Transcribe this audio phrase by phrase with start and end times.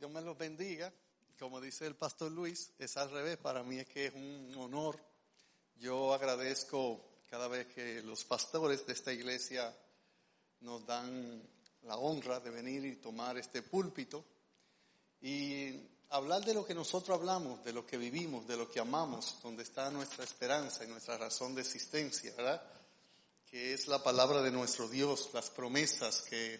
[0.00, 0.90] Dios me los bendiga.
[1.38, 3.36] Como dice el pastor Luis, es al revés.
[3.36, 4.98] Para mí es que es un honor.
[5.76, 9.76] Yo agradezco cada vez que los pastores de esta iglesia
[10.60, 11.42] nos dan
[11.82, 14.24] la honra de venir y tomar este púlpito
[15.20, 15.78] y
[16.08, 19.64] hablar de lo que nosotros hablamos, de lo que vivimos, de lo que amamos, donde
[19.64, 22.62] está nuestra esperanza y nuestra razón de existencia, ¿verdad?
[23.44, 26.58] Que es la palabra de nuestro Dios, las promesas que,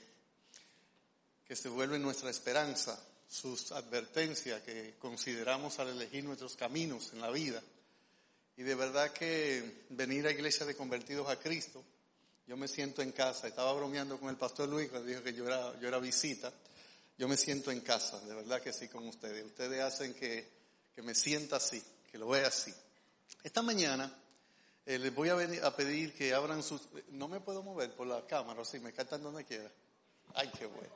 [1.47, 7.31] que se vuelven nuestra esperanza, sus advertencias que consideramos al elegir nuestros caminos en la
[7.31, 7.63] vida.
[8.57, 11.85] Y de verdad que venir a Iglesia de Convertidos a Cristo,
[12.47, 13.47] yo me siento en casa.
[13.47, 16.53] Estaba bromeando con el pastor Luis cuando dijo que yo era, yo era visita.
[17.17, 19.45] Yo me siento en casa, de verdad que sí, con ustedes.
[19.45, 20.49] Ustedes hacen que,
[20.93, 22.75] que me sienta así, que lo vea así.
[23.45, 24.13] Esta mañana
[24.87, 26.83] eh, les voy a, venir a pedir que abran sus...
[27.11, 29.71] No me puedo mover por la cámara, sí, me cantan donde quiera.
[30.35, 30.91] Ay, qué bueno.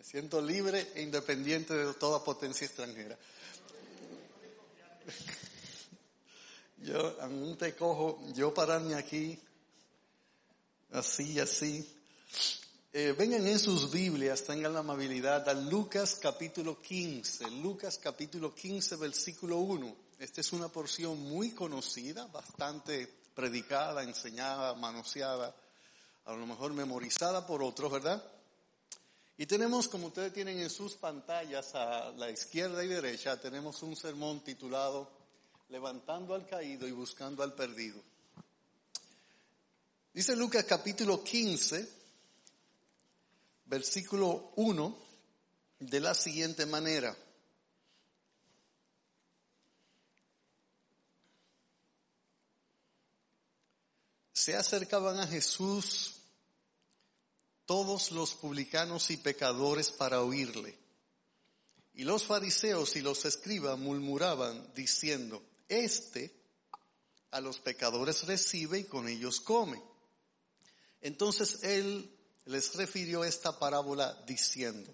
[0.00, 3.18] Me siento libre e independiente de toda potencia extranjera.
[6.78, 9.38] Yo, un te cojo, yo pararme aquí,
[10.92, 11.86] así, así.
[12.94, 18.96] Eh, vengan en sus Biblias, tengan la amabilidad a Lucas capítulo 15, Lucas capítulo 15
[18.96, 19.94] versículo 1.
[20.18, 25.54] Esta es una porción muy conocida, bastante predicada, enseñada, manoseada,
[26.24, 28.39] a lo mejor memorizada por otros, ¿verdad?
[29.40, 33.96] Y tenemos, como ustedes tienen en sus pantallas a la izquierda y derecha, tenemos un
[33.96, 35.10] sermón titulado
[35.70, 38.02] levantando al caído y buscando al perdido.
[40.12, 41.88] Dice Lucas capítulo 15,
[43.64, 44.98] versículo 1,
[45.78, 47.16] de la siguiente manera.
[54.34, 56.19] Se acercaban a Jesús
[57.70, 60.76] todos los publicanos y pecadores para oírle.
[61.94, 66.34] Y los fariseos y los escribas murmuraban diciendo, este
[67.30, 69.80] a los pecadores recibe y con ellos come.
[71.00, 72.12] Entonces él
[72.46, 74.92] les refirió esta parábola diciendo,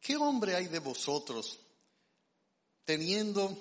[0.00, 1.60] ¿qué hombre hay de vosotros
[2.84, 3.56] teniendo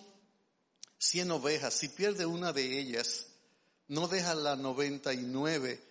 [0.97, 3.27] cien ovejas, si pierde una de ellas,
[3.89, 5.90] no deja la noventa y nueve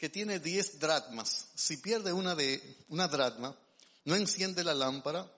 [0.00, 3.54] que tiene 10 dracmas, si pierde una de una dracma,
[4.06, 5.30] no enciende la lámpara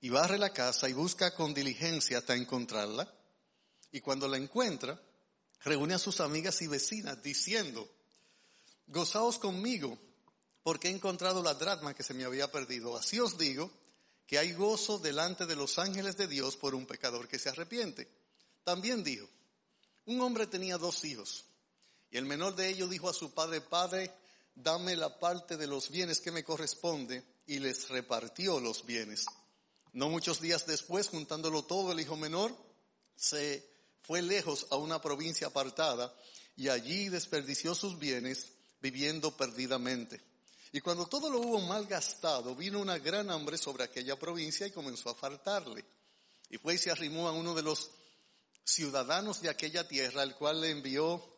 [0.00, 3.12] y barre la casa y busca con diligencia hasta encontrarla?
[3.90, 5.02] Y cuando la encuentra,
[5.64, 7.90] reúne a sus amigas y vecinas diciendo,
[8.86, 9.98] gozaos conmigo
[10.62, 12.96] porque he encontrado la dracma que se me había perdido.
[12.96, 13.68] Así os digo
[14.28, 18.06] que hay gozo delante de los ángeles de Dios por un pecador que se arrepiente.
[18.62, 19.28] También dijo,
[20.06, 21.47] un hombre tenía dos hijos
[22.10, 24.12] y el menor de ellos dijo a su padre, Padre,
[24.54, 29.26] dame la parte de los bienes que me corresponde y les repartió los bienes.
[29.92, 32.54] No muchos días después, juntándolo todo, el hijo menor
[33.16, 33.68] se
[34.02, 36.14] fue lejos a una provincia apartada
[36.56, 38.48] y allí desperdició sus bienes
[38.80, 40.22] viviendo perdidamente.
[40.72, 44.70] Y cuando todo lo hubo mal gastado, vino una gran hambre sobre aquella provincia y
[44.70, 45.84] comenzó a faltarle.
[46.50, 47.90] Y fue y se arrimó a uno de los
[48.64, 51.37] ciudadanos de aquella tierra, el cual le envió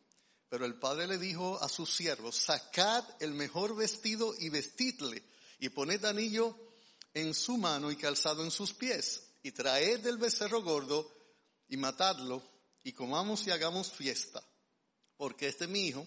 [0.51, 5.23] Pero el padre le dijo a sus siervos, sacad el mejor vestido y vestidle
[5.59, 6.57] y poned anillo
[7.13, 11.09] en su mano y calzado en sus pies y traed el becerro gordo
[11.69, 12.43] y matadlo
[12.83, 14.43] y comamos y hagamos fiesta,
[15.15, 16.05] porque este mi hijo,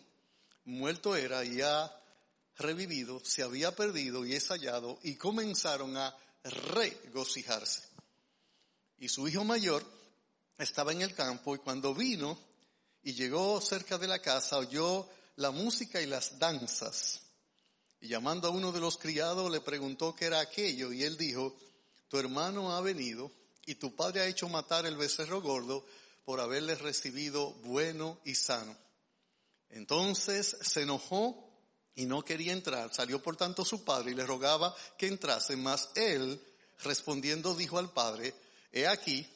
[0.66, 1.90] muerto era y ha
[2.58, 7.80] revivido, se había perdido y es hallado, y comenzaron a regocijarse.
[8.98, 9.82] Y su hijo mayor
[10.58, 12.38] estaba en el campo y cuando vino
[13.04, 17.20] y llegó cerca de la casa oyó la música y las danzas.
[18.00, 21.54] Y llamando a uno de los criados le preguntó qué era aquello y él dijo,
[22.08, 23.30] tu hermano ha venido
[23.66, 25.84] y tu padre ha hecho matar el becerro gordo
[26.24, 28.76] por haberle recibido bueno y sano.
[29.68, 31.50] Entonces se enojó
[31.94, 32.92] y no quería entrar.
[32.94, 36.40] Salió por tanto su padre y le rogaba que entrase, mas él
[36.82, 38.34] respondiendo dijo al padre,
[38.72, 39.26] he aquí,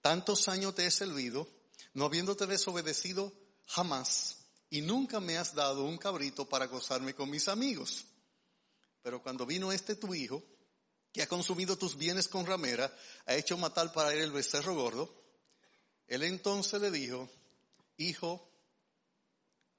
[0.00, 1.46] tantos años te he servido,
[1.94, 3.32] no habiéndote desobedecido
[3.66, 4.36] jamás,
[4.70, 8.04] y nunca me has dado un cabrito para gozarme con mis amigos.
[9.02, 10.44] Pero cuando vino este tu hijo,
[11.12, 12.94] que ha consumido tus bienes con ramera,
[13.26, 15.12] ha hecho matar para él el becerro gordo,
[16.06, 17.28] él entonces le dijo,
[17.96, 18.48] hijo,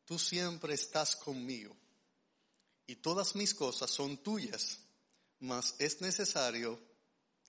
[0.05, 1.75] tú siempre estás conmigo
[2.85, 4.79] y todas mis cosas son tuyas,
[5.39, 6.77] mas es necesario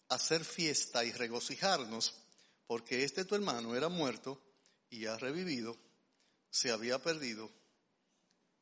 [0.08, 2.14] hacer fiesta y regocijarnos,
[2.66, 4.40] porque este tu hermano era muerto
[4.92, 5.76] y ha revivido,
[6.50, 7.50] se había perdido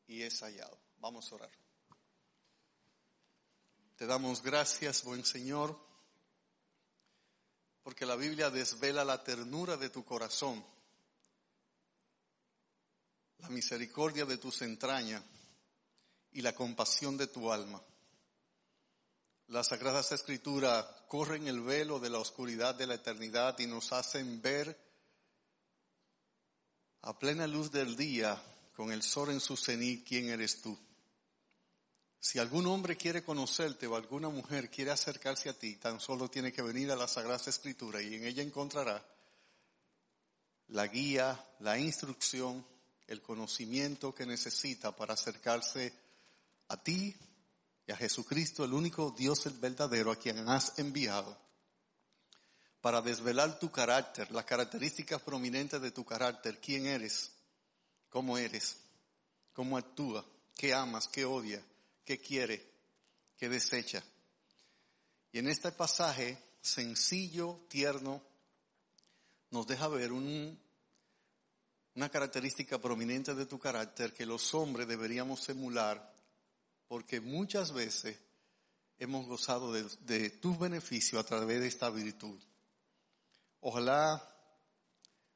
[0.06, 0.79] y es hallado.
[1.00, 1.50] Vamos a orar.
[3.97, 5.77] Te damos gracias, buen Señor,
[7.82, 10.65] porque la Biblia desvela la ternura de tu corazón,
[13.38, 15.25] la misericordia de tus entrañas
[16.31, 17.83] y la compasión de tu alma.
[19.49, 24.41] Las Sagradas Escrituras corren el velo de la oscuridad de la eternidad y nos hacen
[24.41, 24.89] ver
[27.02, 28.41] a plena luz del día,
[28.75, 30.79] con el sol en su cenit, quién eres tú.
[32.19, 36.52] Si algún hombre quiere conocerte o alguna mujer quiere acercarse a ti, tan solo tiene
[36.52, 39.02] que venir a la Sagrada Escritura y en ella encontrará
[40.69, 42.64] la guía, la instrucción,
[43.06, 45.93] el conocimiento que necesita para acercarse
[46.69, 47.17] a ti
[47.87, 51.37] y a Jesucristo, el único Dios el verdadero a quien has enviado,
[52.81, 57.31] para desvelar tu carácter, las características prominentes de tu carácter, quién eres,
[58.09, 58.79] cómo eres,
[59.53, 60.25] cómo actúa,
[60.56, 61.62] qué amas, qué odia,
[62.05, 62.67] qué quiere,
[63.37, 64.03] qué desecha.
[65.32, 68.23] Y en este pasaje sencillo, tierno,
[69.50, 70.59] nos deja ver un,
[71.94, 76.15] una característica prominente de tu carácter que los hombres deberíamos emular
[76.88, 78.19] porque muchas veces
[78.99, 82.41] hemos gozado de, de tus beneficios a través de esta virtud.
[83.61, 84.27] Ojalá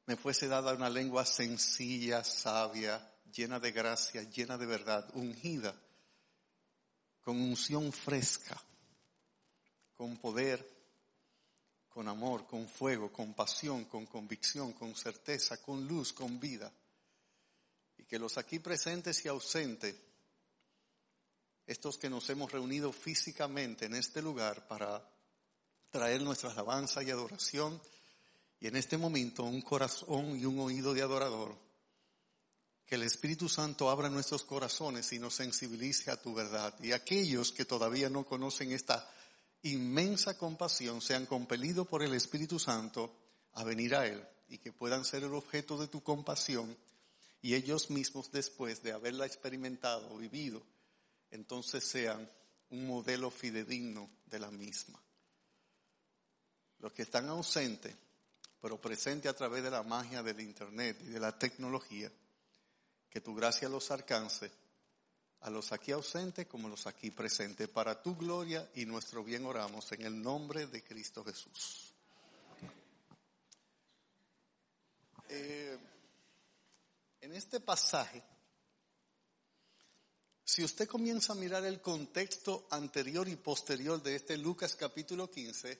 [0.07, 5.75] me fuese dada una lengua sencilla, sabia, llena de gracia, llena de verdad, ungida,
[7.21, 8.61] con unción fresca,
[9.95, 10.75] con poder,
[11.89, 16.71] con amor, con fuego, con pasión, con convicción, con certeza, con luz, con vida.
[17.97, 19.95] Y que los aquí presentes y ausentes
[21.65, 25.03] estos que nos hemos reunido físicamente en este lugar para
[25.89, 27.81] traer nuestra alabanza y adoración,
[28.59, 31.55] y en este momento un corazón y un oído de adorador,
[32.85, 36.75] que el Espíritu Santo abra nuestros corazones y nos sensibilice a tu verdad.
[36.81, 39.09] Y aquellos que todavía no conocen esta
[39.63, 43.15] inmensa compasión sean compelidos por el Espíritu Santo
[43.53, 46.77] a venir a Él y que puedan ser el objeto de tu compasión
[47.41, 50.63] y ellos mismos después de haberla experimentado, vivido,
[51.31, 52.29] entonces sean
[52.69, 55.01] un modelo fidedigno de la misma.
[56.79, 57.95] Los que están ausentes,
[58.65, 62.11] pero presentes a través de la magia del Internet y de la tecnología,
[63.07, 64.51] que tu gracia los alcance
[65.41, 67.69] a los aquí ausentes como los aquí presentes.
[67.69, 71.93] Para tu gloria y nuestro bien oramos en el nombre de Cristo Jesús.
[75.29, 75.77] Eh,
[77.21, 78.23] en este pasaje,
[80.43, 85.79] si usted comienza a mirar el contexto anterior y posterior de este Lucas capítulo 15,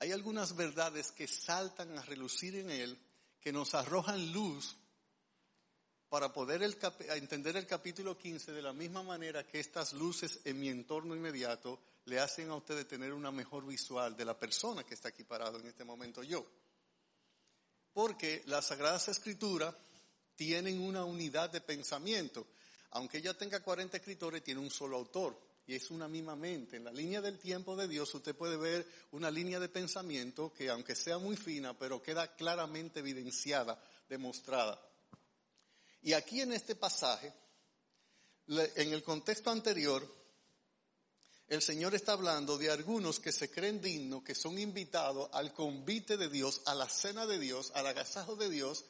[0.00, 2.98] hay algunas verdades que saltan a relucir en él,
[3.40, 4.76] que nos arrojan luz
[6.08, 10.68] para poder entender el capítulo 15 de la misma manera que estas luces en mi
[10.68, 15.10] entorno inmediato le hacen a usted tener una mejor visual de la persona que está
[15.10, 16.44] aquí parado en este momento yo.
[17.92, 19.74] Porque las Sagradas Escrituras
[20.34, 22.44] tienen una unidad de pensamiento
[22.92, 25.38] aunque ella tenga 40 escritores, tiene un solo autor.
[25.66, 26.76] Y es una misma mente.
[26.76, 30.68] En la línea del tiempo de Dios usted puede ver una línea de pensamiento que
[30.68, 34.80] aunque sea muy fina, pero queda claramente evidenciada, demostrada.
[36.02, 37.32] Y aquí en este pasaje,
[38.48, 40.20] en el contexto anterior,
[41.50, 46.16] el Señor está hablando de algunos que se creen dignos, que son invitados al convite
[46.16, 48.84] de Dios, a la cena de Dios, al agasajo de Dios,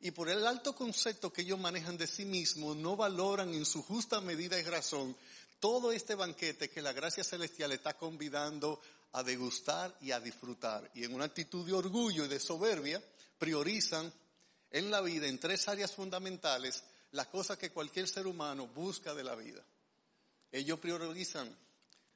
[0.00, 3.82] y por el alto concepto que ellos manejan de sí mismos, no valoran en su
[3.82, 5.16] justa medida y razón
[5.60, 8.80] todo este banquete que la gracia celestial está convidando
[9.12, 10.90] a degustar y a disfrutar.
[10.94, 13.02] Y en una actitud de orgullo y de soberbia,
[13.38, 14.12] priorizan
[14.70, 19.24] en la vida, en tres áreas fundamentales, las cosas que cualquier ser humano busca de
[19.24, 19.64] la vida.
[20.50, 21.54] Ellos priorizan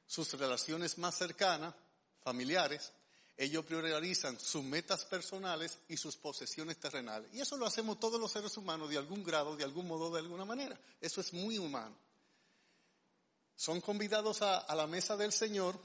[0.05, 1.73] sus relaciones más cercanas,
[2.21, 2.91] familiares,
[3.37, 7.29] ellos priorizan sus metas personales y sus posesiones terrenales.
[7.33, 10.19] Y eso lo hacemos todos los seres humanos de algún grado, de algún modo, de
[10.19, 10.79] alguna manera.
[11.01, 11.95] Eso es muy humano.
[13.55, 15.79] Son convidados a, la mesa del Señor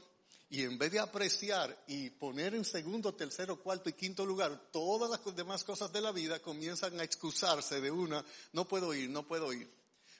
[0.49, 5.11] y en vez de apreciar y poner en segundo, tercero, cuarto y quinto lugar todas
[5.11, 9.27] las demás cosas de la vida, comienzan a excusarse de una, no puedo ir, no
[9.27, 9.71] puedo ir.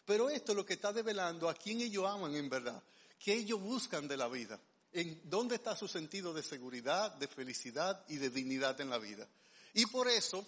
[0.05, 2.81] Pero esto es lo que está develando a quién ellos aman en verdad,
[3.19, 4.61] qué ellos buscan de la vida,
[4.93, 9.27] en dónde está su sentido de seguridad, de felicidad y de dignidad en la vida.
[9.75, 10.47] Y por eso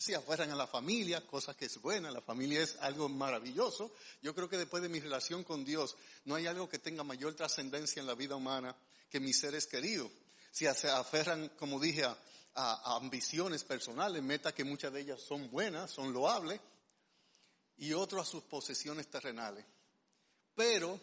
[0.00, 3.92] se aferran a la familia, cosa que es buena, la familia es algo maravilloso.
[4.22, 7.34] Yo creo que después de mi relación con Dios, no hay algo que tenga mayor
[7.34, 8.74] trascendencia en la vida humana
[9.10, 10.10] que mis seres queridos.
[10.52, 15.90] Si se aferran, como dije, a, ambiciones personales, metas que muchas de ellas son buenas,
[15.90, 16.58] son loables,
[17.76, 19.66] y otros a sus posesiones terrenales.
[20.54, 20.98] Pero,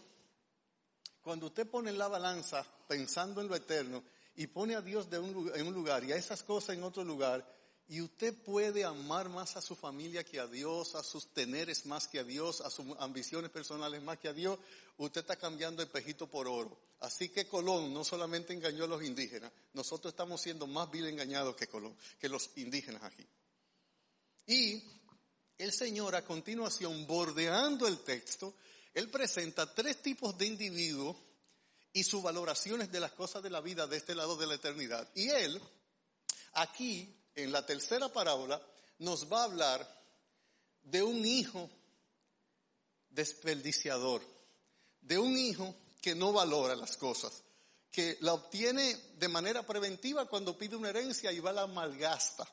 [1.21, 4.03] cuando usted pone la balanza pensando en lo eterno
[4.35, 7.57] y pone a Dios de en un lugar y a esas cosas en otro lugar,
[7.89, 12.07] y usted puede amar más a su familia que a Dios, a sus teneres más
[12.07, 14.59] que a Dios, a sus ambiciones personales más que a Dios.
[14.97, 16.77] Usted está cambiando el pejito por oro.
[16.99, 21.55] Así que Colón no solamente engañó a los indígenas, nosotros estamos siendo más bien engañados
[21.55, 23.25] que Colón, que los indígenas aquí.
[24.47, 24.83] Y
[25.57, 28.55] el Señor a continuación, bordeando el texto,
[28.93, 31.15] Él presenta tres tipos de individuos
[31.93, 35.07] y sus valoraciones de las cosas de la vida de este lado de la eternidad.
[35.15, 35.61] Y Él,
[36.53, 38.61] aquí, en la tercera parábola
[38.99, 40.01] nos va a hablar
[40.83, 41.69] de un hijo
[43.09, 44.21] desperdiciador,
[45.01, 47.43] de un hijo que no valora las cosas,
[47.91, 52.47] que la obtiene de manera preventiva cuando pide una herencia y va a la malgasta.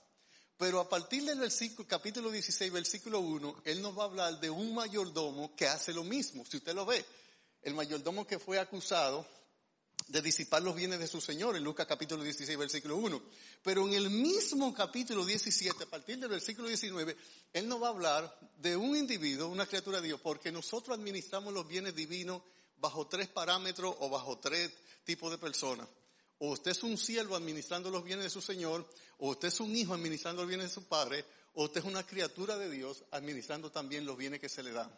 [0.56, 4.50] Pero a partir del versículo, capítulo 16, versículo 1, él nos va a hablar de
[4.50, 6.44] un mayordomo que hace lo mismo.
[6.44, 7.04] Si usted lo ve,
[7.62, 9.26] el mayordomo que fue acusado
[10.06, 13.22] de disipar los bienes de su Señor, en Lucas capítulo 16, versículo 1.
[13.62, 17.16] Pero en el mismo capítulo 17, a partir del versículo 19,
[17.52, 21.54] Él nos va a hablar de un individuo, una criatura de Dios, porque nosotros administramos
[21.54, 22.42] los bienes divinos
[22.76, 24.70] bajo tres parámetros o bajo tres
[25.04, 25.88] tipos de personas.
[26.38, 28.86] O usted es un siervo administrando los bienes de su Señor,
[29.18, 32.04] o usted es un hijo administrando los bienes de su Padre, o usted es una
[32.04, 34.90] criatura de Dios administrando también los bienes que se le dan.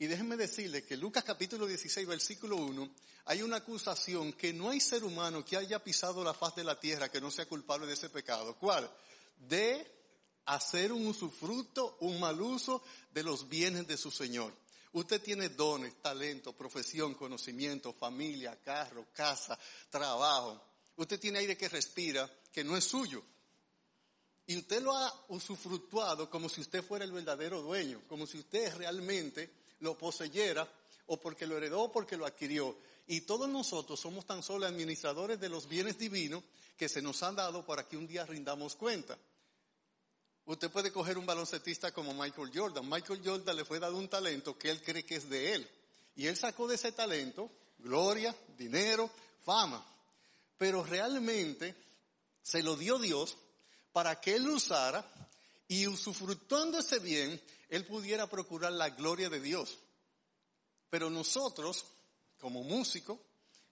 [0.00, 2.88] Y déjenme decirle que Lucas capítulo 16, versículo 1,
[3.26, 6.80] hay una acusación que no hay ser humano que haya pisado la faz de la
[6.80, 8.56] tierra que no sea culpable de ese pecado.
[8.56, 8.90] ¿Cuál?
[9.46, 9.86] De
[10.46, 14.54] hacer un usufructo, un mal uso de los bienes de su Señor.
[14.94, 19.58] Usted tiene dones, talento, profesión, conocimiento, familia, carro, casa,
[19.90, 20.64] trabajo.
[20.96, 23.22] Usted tiene aire que respira, que no es suyo.
[24.46, 28.74] Y usted lo ha usufructuado como si usted fuera el verdadero dueño, como si usted
[28.76, 30.68] realmente lo poseyera
[31.06, 32.76] o porque lo heredó o porque lo adquirió.
[33.06, 36.42] Y todos nosotros somos tan solo administradores de los bienes divinos
[36.76, 39.18] que se nos han dado para que un día rindamos cuenta.
[40.46, 42.88] Usted puede coger un baloncetista como Michael Jordan.
[42.88, 45.70] Michael Jordan le fue dado un talento que él cree que es de él.
[46.16, 49.10] Y él sacó de ese talento gloria, dinero,
[49.44, 49.84] fama.
[50.58, 51.74] Pero realmente
[52.42, 53.36] se lo dio Dios
[53.92, 55.04] para que él lo usara
[55.68, 57.40] y usufructuando ese bien,
[57.70, 59.78] él pudiera procurar la gloria de Dios.
[60.90, 61.86] Pero nosotros,
[62.40, 63.18] como músicos,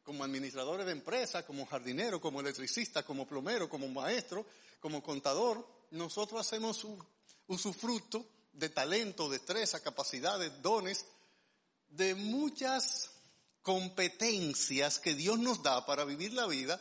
[0.04, 4.46] como administradores de empresa, como jardinero, como electricista, como plomero, como maestro,
[4.80, 6.86] como contador, nosotros hacemos
[7.48, 11.04] usufructo de talento, destreza, capacidades, dones,
[11.88, 13.10] de muchas
[13.62, 16.80] competencias que Dios nos da para vivir la vida,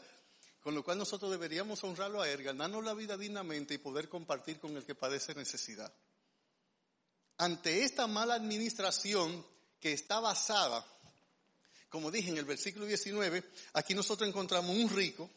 [0.61, 4.59] con lo cual nosotros deberíamos honrarlo a Él, ganarnos la vida dignamente y poder compartir
[4.59, 5.91] con el que padece necesidad
[7.37, 9.45] ante esta mala administración
[9.79, 10.85] que está basada,
[11.89, 15.29] como dije en el versículo 19, aquí nosotros encontramos un rico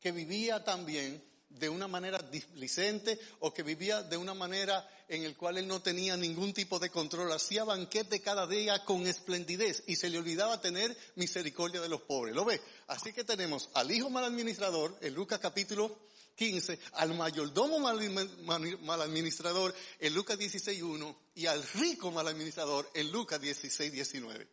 [0.00, 5.36] que vivía también de una manera displicente o que vivía de una manera en el
[5.36, 9.96] cual él no tenía ningún tipo de control, hacía banquete cada día con esplendidez y
[9.96, 12.34] se le olvidaba tener misericordia de los pobres.
[12.34, 12.60] ¿Lo ve?
[12.88, 15.98] Así que tenemos al hijo mal administrador, en Lucas capítulo
[16.38, 23.10] 15, al mayordomo mal, administrador en Lucas 16, 1 y al rico mal administrador en
[23.10, 24.48] Lucas 16, 19.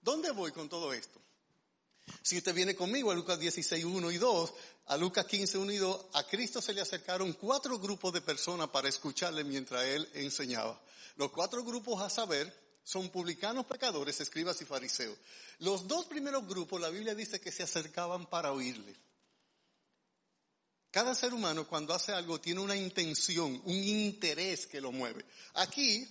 [0.00, 1.20] ¿Dónde voy con todo esto?
[2.22, 4.54] Si usted viene conmigo a Lucas 16, 1 y 2,
[4.86, 8.68] a Lucas 15, 1 y 2, a Cristo se le acercaron cuatro grupos de personas
[8.68, 10.80] para escucharle mientras él enseñaba.
[11.16, 12.54] Los cuatro grupos a saber
[12.84, 15.18] son publicanos, pecadores, escribas y fariseos.
[15.58, 18.94] Los dos primeros grupos, la Biblia dice que se acercaban para oírle.
[20.94, 25.24] Cada ser humano cuando hace algo tiene una intención, un interés que lo mueve.
[25.54, 26.06] Aquí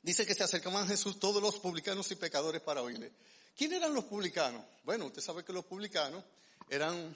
[0.00, 3.12] dice que se acercaban a Jesús todos los publicanos y pecadores para oírle.
[3.54, 4.64] ¿Quién eran los publicanos?
[4.82, 6.24] Bueno, usted sabe que los publicanos
[6.70, 7.14] eran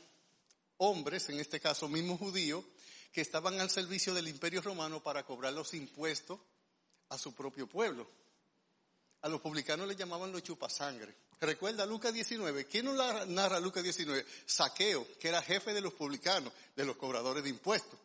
[0.76, 2.62] hombres, en este caso mismo judíos,
[3.11, 6.40] que estaban al servicio del imperio romano para cobrar los impuestos
[7.08, 8.06] a su propio pueblo.
[9.22, 11.14] A los publicanos le llamaban los chupasangre.
[11.42, 12.66] Recuerda Lucas 19.
[12.66, 14.25] ¿Quién nos narra Lucas 19?
[14.46, 17.99] Saqueo, que era jefe de los publicanos, de los cobradores de impuestos.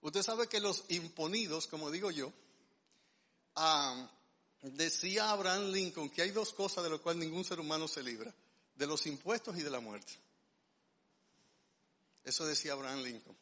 [0.00, 2.32] Usted sabe que los imponidos, como digo yo,
[3.56, 4.08] ah,
[4.62, 8.32] decía Abraham Lincoln que hay dos cosas de las cuales ningún ser humano se libra,
[8.76, 10.12] de los impuestos y de la muerte.
[12.22, 13.36] Eso decía Abraham Lincoln.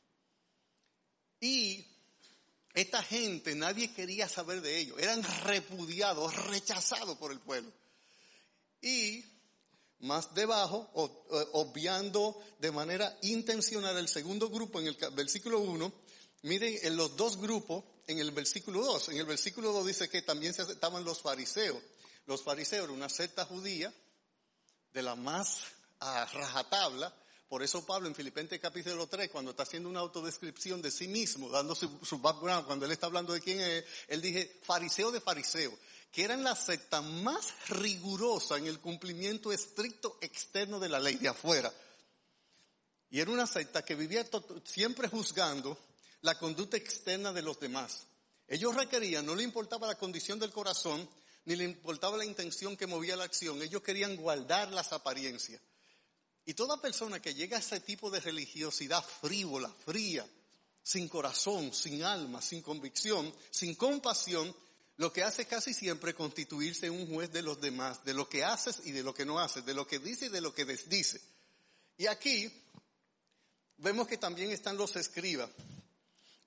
[1.41, 1.85] Y
[2.73, 7.71] esta gente, nadie quería saber de ellos, eran repudiados, rechazados por el pueblo.
[8.87, 9.25] Y
[9.99, 10.89] más debajo,
[11.55, 15.93] obviando de manera intencional el segundo grupo en el versículo 1,
[16.43, 19.09] miren en los dos grupos en el versículo 2.
[19.09, 21.83] En el versículo 2 dice que también se aceptaban los fariseos.
[22.27, 23.93] Los fariseos eran una secta judía
[24.93, 25.63] de la más
[25.99, 27.13] a rajatabla.
[27.49, 31.49] Por eso Pablo en Filipenses capítulo 3, cuando está haciendo una autodescripción de sí mismo,
[31.49, 35.77] dando su, background, cuando él está hablando de quién es, él dije fariseo de fariseo,
[36.17, 41.29] que eran la secta más rigurosa en el cumplimiento estricto externo de la ley, de
[41.29, 41.71] afuera.
[43.11, 44.25] Y era una secta que vivía
[44.65, 45.79] siempre juzgando
[46.23, 48.07] la conducta externa de los demás.
[48.49, 51.07] Ellos requerían, no le importaba la condición del corazón,
[51.45, 55.61] ni le importaba la intención que movía la acción, ellos querían guardar las apariencias.
[56.47, 60.27] Y toda persona que llega a ese tipo de religiosidad frívola, fría,
[60.83, 64.57] sin corazón, sin alma, sin convicción, sin compasión,
[64.99, 68.81] lo que hace casi siempre constituirse un juez de los demás, de lo que haces
[68.85, 71.21] y de lo que no haces, de lo que dice y de lo que desdice.
[71.99, 72.51] Y aquí
[73.79, 75.51] vemos que también están los escribas.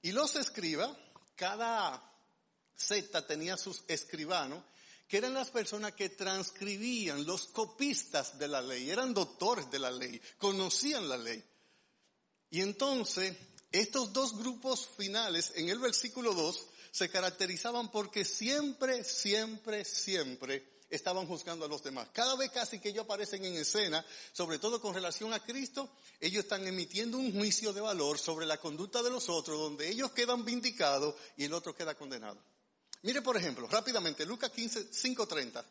[0.01, 0.89] Y los escribas,
[1.35, 2.01] cada
[2.75, 4.63] secta tenía sus escribanos,
[5.07, 9.91] que eran las personas que transcribían, los copistas de la ley, eran doctores de la
[9.91, 11.43] ley, conocían la ley.
[12.51, 13.35] Y entonces,
[13.71, 21.27] estos dos grupos finales en el versículo 2 se caracterizaban porque siempre, siempre, siempre estaban
[21.27, 22.09] juzgando a los demás.
[22.13, 26.43] Cada vez casi que ellos aparecen en escena, sobre todo con relación a Cristo, ellos
[26.43, 30.43] están emitiendo un juicio de valor sobre la conducta de los otros, donde ellos quedan
[30.43, 32.41] vindicados y el otro queda condenado.
[33.03, 35.63] Mire, por ejemplo, rápidamente, Lucas 15, 5.30.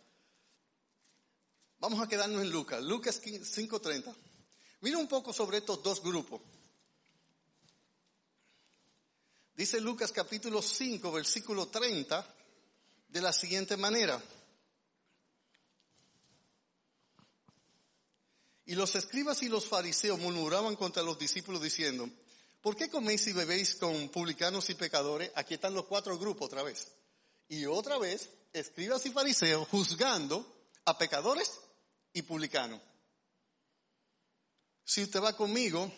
[1.81, 4.15] Vamos a quedarnos en Lucas, Lucas 5.30.
[4.81, 6.41] Mire un poco sobre estos dos grupos.
[9.59, 12.25] Dice Lucas capítulo 5, versículo 30,
[13.09, 14.23] de la siguiente manera.
[18.67, 22.09] Y los escribas y los fariseos murmuraban contra los discípulos diciendo,
[22.63, 25.33] ¿por qué coméis y bebéis con publicanos y pecadores?
[25.35, 26.93] Aquí están los cuatro grupos otra vez.
[27.49, 30.47] Y otra vez, escribas y fariseos juzgando
[30.85, 31.51] a pecadores
[32.13, 32.81] y publicanos.
[34.85, 35.93] Si usted va conmigo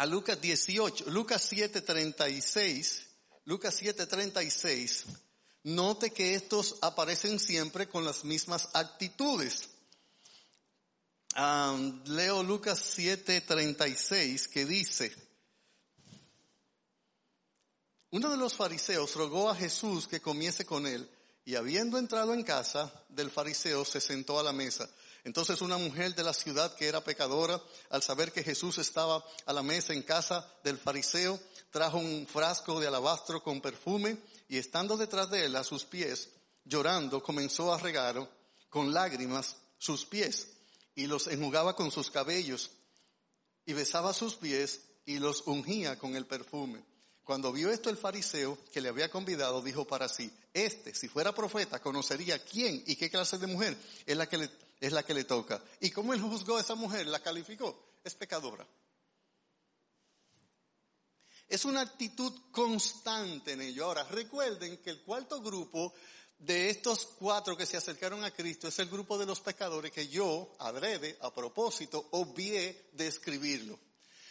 [0.00, 3.02] a Lucas 18, Lucas 7:36,
[3.44, 5.04] Lucas 7:36,
[5.64, 9.68] note que estos aparecen siempre con las mismas actitudes
[12.06, 15.14] leo Lucas 7:36 que dice,
[18.10, 21.10] uno de los fariseos rogó a Jesús que comiese con él
[21.44, 24.88] y habiendo entrado en casa del fariseo se sentó a la mesa.
[25.24, 29.52] Entonces una mujer de la ciudad que era pecadora, al saber que Jesús estaba a
[29.52, 31.38] la mesa en casa del fariseo,
[31.70, 36.30] trajo un frasco de alabastro con perfume y estando detrás de él a sus pies,
[36.64, 38.28] llorando, comenzó a regar
[38.68, 40.48] con lágrimas sus pies
[40.94, 42.70] y los enjugaba con sus cabellos
[43.66, 46.82] y besaba sus pies y los ungía con el perfume.
[47.24, 51.34] Cuando vio esto el fariseo que le había convidado, dijo para sí, este, si fuera
[51.34, 54.50] profeta, conocería quién y qué clase de mujer es la que le,
[54.80, 55.62] es la que le toca.
[55.80, 58.66] Y cómo él juzgó a esa mujer, la calificó, es pecadora.
[61.48, 63.84] Es una actitud constante en ello.
[63.84, 65.92] Ahora, recuerden que el cuarto grupo
[66.38, 70.08] de estos cuatro que se acercaron a Cristo es el grupo de los pecadores que
[70.08, 73.78] yo, adrede, a propósito, obvié de escribirlo.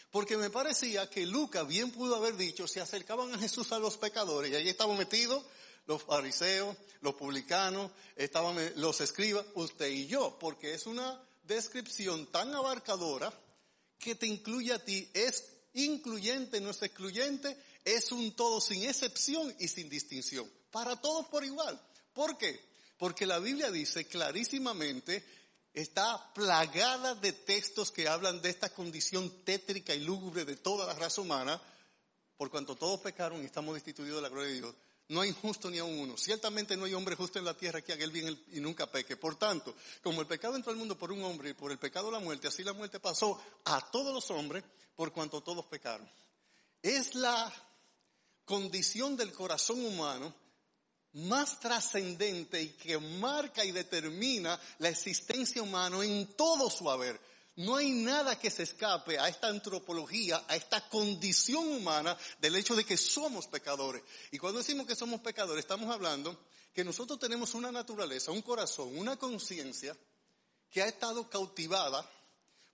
[0.10, 3.98] Porque me parecía que Lucas bien pudo haber dicho, se acercaban a Jesús a los
[3.98, 5.44] pecadores y ahí estaban metidos
[5.90, 12.54] los fariseos, los publicanos, estaban los escribas, usted y yo, porque es una descripción tan
[12.54, 13.34] abarcadora
[13.98, 15.10] que te incluye a ti.
[15.16, 20.48] Es incluyente, no es excluyente, es un todo sin excepción y sin distinción.
[20.70, 21.82] Para todos por igual.
[22.14, 22.64] ¿Por qué?
[23.00, 25.26] Porque la Biblia dice clarísimamente,
[25.74, 30.94] está plagada de textos que hablan de esta condición tétrica y lúgubre de toda la
[30.94, 31.60] raza humana,
[32.38, 34.76] por cuanto todos pecaron y estamos destituidos de la gloria de Dios.
[35.10, 36.18] No hay justo ni a uno.
[36.18, 39.18] Ciertamente no hay hombre justo en la tierra que haga el bien y nunca peque.
[39.18, 42.12] Por tanto, como el pecado entró al mundo por un hombre y por el pecado
[42.12, 44.64] la muerte, así la muerte pasó a todos los hombres
[44.96, 46.08] por cuanto todos pecaron.
[46.84, 47.52] Es la
[48.46, 50.34] condición del corazón humano
[51.14, 57.20] más trascendente y que marca y determina la existencia humana en todo su haber.
[57.60, 62.74] No hay nada que se escape a esta antropología, a esta condición humana del hecho
[62.74, 64.02] de que somos pecadores.
[64.32, 66.40] Y cuando decimos que somos pecadores, estamos hablando
[66.74, 69.94] que nosotros tenemos una naturaleza, un corazón, una conciencia
[70.72, 72.10] que ha estado cautivada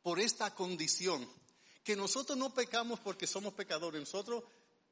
[0.03, 1.27] por esta condición.
[1.83, 4.43] Que nosotros no pecamos porque somos pecadores, nosotros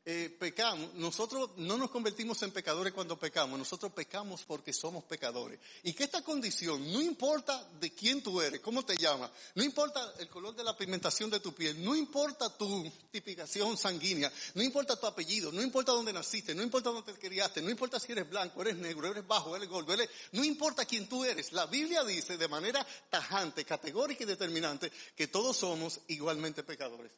[0.05, 5.61] eh, pecamos, nosotros no nos convertimos en pecadores cuando pecamos, nosotros pecamos porque somos pecadores.
[5.83, 10.13] Y que esta condición, no importa de quién tú eres, cómo te llamas, no importa
[10.19, 14.99] el color de la pigmentación de tu piel, no importa tu tipificación sanguínea, no importa
[14.99, 18.29] tu apellido, no importa dónde naciste, no importa dónde te criaste, no importa si eres
[18.29, 21.53] blanco, eres negro, eres bajo, eres gordo, eres, no importa quién tú eres.
[21.53, 27.13] La Biblia dice de manera tajante, categórica y determinante que todos somos igualmente pecadores.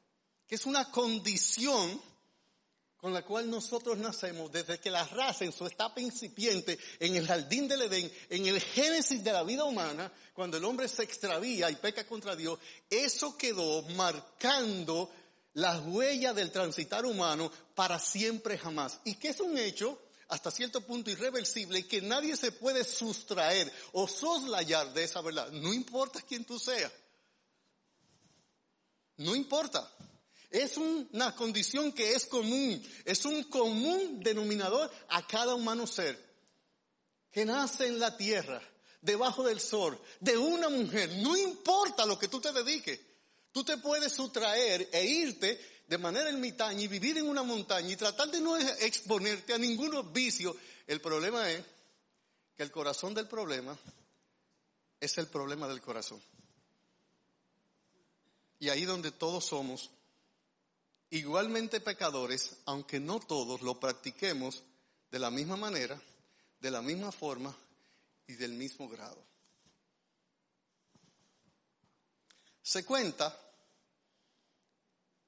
[0.47, 1.99] Que es una condición
[2.97, 7.27] con la cual nosotros nacemos desde que la raza en su etapa incipiente, en el
[7.27, 11.69] jardín del Edén, en el génesis de la vida humana, cuando el hombre se extravía
[11.69, 15.11] y peca contra Dios, eso quedó marcando
[15.53, 18.99] las huellas del transitar humano para siempre jamás.
[19.05, 23.71] Y que es un hecho hasta cierto punto irreversible y que nadie se puede sustraer
[23.93, 25.51] o soslayar de esa verdad.
[25.51, 26.91] No importa quién tú seas.
[29.17, 29.89] No importa.
[30.55, 36.17] Es una condición que es común, es un común denominador a cada humano ser
[37.29, 38.61] que nace en la tierra,
[39.01, 42.97] debajo del sol, de una mujer, no importa lo que tú te dediques,
[43.51, 47.97] tú te puedes sustraer e irte de manera ermitaña y vivir en una montaña y
[47.97, 50.55] tratar de no exponerte a ningún vicio.
[50.87, 51.65] El problema es
[52.55, 53.77] que el corazón del problema
[55.01, 56.21] es el problema del corazón.
[58.57, 59.91] Y ahí donde todos somos
[61.17, 64.63] igualmente pecadores, aunque no todos lo practiquemos
[65.11, 65.99] de la misma manera,
[66.59, 67.55] de la misma forma
[68.27, 69.23] y del mismo grado.
[72.61, 73.39] Se cuenta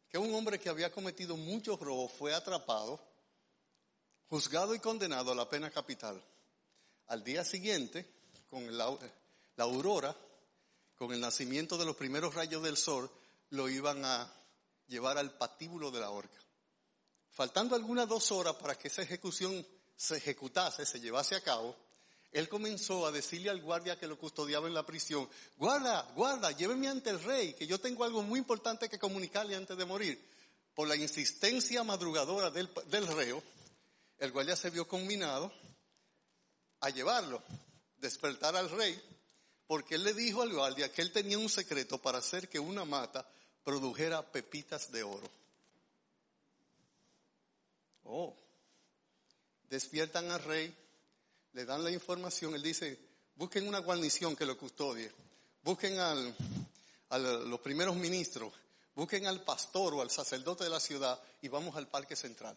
[0.10, 3.00] que un hombre que había cometido muchos robos fue atrapado,
[4.28, 6.22] juzgado y condenado a la pena capital.
[7.08, 8.06] Al día siguiente,
[8.50, 8.98] con la,
[9.58, 10.16] aurora,
[10.98, 13.10] con el nacimiento de los primeros rayos del sol,
[13.52, 14.34] lo iban a
[14.88, 16.38] llevar al patíbulo de la horca.
[17.30, 21.76] Faltando algunas dos horas para que esa ejecución se ejecutase, se llevase a cabo,
[22.32, 26.88] él comenzó a decirle al guardia que lo custodiaba en la prisión, guarda, guarda, lléveme
[26.88, 30.24] ante el rey, que yo tengo algo muy importante que comunicarle antes de morir.
[30.74, 33.42] Por la insistencia madrugadora del, del reo,
[34.20, 35.52] el guardia se vio combinado
[36.82, 37.42] a llevarlo,
[37.98, 39.02] despertar al rey,
[39.66, 42.86] porque él le dijo al guardia que él tenía un secreto para hacer que una
[42.86, 43.28] mata
[43.68, 45.30] produjera pepitas de oro.
[48.06, 48.34] Oh,
[49.70, 50.74] despiertan al rey,
[51.52, 52.98] le dan la información, él dice,
[53.36, 55.12] busquen una guarnición que lo custodie,
[55.64, 56.34] busquen al,
[57.10, 58.54] a los primeros ministros,
[58.96, 62.56] busquen al pastor o al sacerdote de la ciudad y vamos al parque central.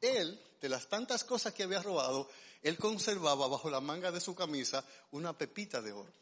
[0.00, 2.28] Él, de las tantas cosas que había robado,
[2.60, 6.12] él conservaba bajo la manga de su camisa una pepita de oro.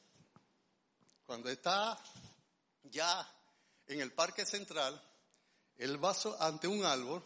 [1.25, 1.99] Cuando está
[2.85, 3.29] ya
[3.87, 5.01] en el parque central,
[5.77, 7.25] él va ante un árbol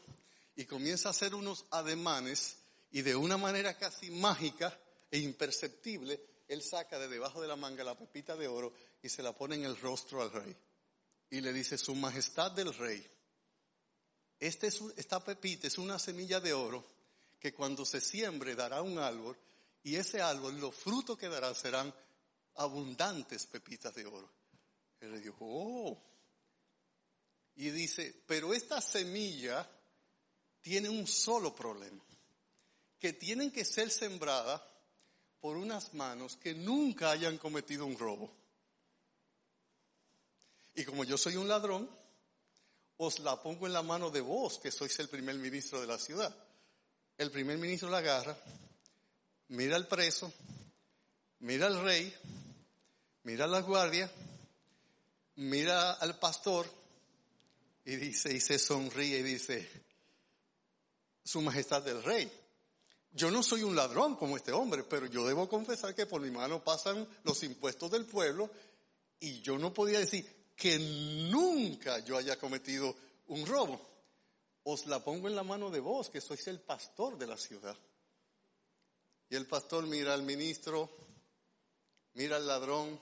[0.55, 2.57] y comienza a hacer unos ademanes
[2.91, 4.79] y de una manera casi mágica
[5.11, 9.23] e imperceptible, él saca de debajo de la manga la pepita de oro y se
[9.23, 10.57] la pone en el rostro al rey.
[11.31, 13.05] Y le dice, Su Majestad del Rey,
[14.39, 16.85] este es, esta pepita es una semilla de oro
[17.41, 19.37] que cuando se siembre dará un árbol
[19.83, 21.95] y ese árbol, los frutos que dará serán
[22.57, 24.31] abundantes pepitas de oro.
[25.01, 26.03] Él le dijo, oh.
[27.57, 29.69] Y dice, pero esta semilla
[30.61, 32.03] tiene un solo problema,
[32.99, 34.61] que tienen que ser sembradas
[35.41, 38.31] por unas manos que nunca hayan cometido un robo.
[40.75, 41.89] Y como yo soy un ladrón,
[42.99, 45.99] os la pongo en la mano de vos, que sois el primer ministro de la
[45.99, 46.35] ciudad.
[47.17, 48.37] El primer ministro la agarra,
[49.49, 50.33] mira al preso,
[51.41, 52.15] mira al rey,
[53.23, 54.11] mira a la guardia,
[55.37, 56.67] mira al pastor
[57.85, 59.69] y dice, y se sonríe y dice,
[61.25, 62.31] Su Majestad el Rey.
[63.13, 66.31] Yo no soy un ladrón como este hombre, pero yo debo confesar que por mi
[66.31, 68.51] mano pasan los impuestos del pueblo
[69.19, 70.79] y yo no podía decir que
[71.31, 72.95] nunca yo haya cometido
[73.29, 73.81] un robo.
[74.65, 77.77] Os la pongo en la mano de vos, que sois el pastor de la ciudad.
[79.31, 80.91] Y el pastor mira al ministro,
[82.15, 83.01] mira al ladrón,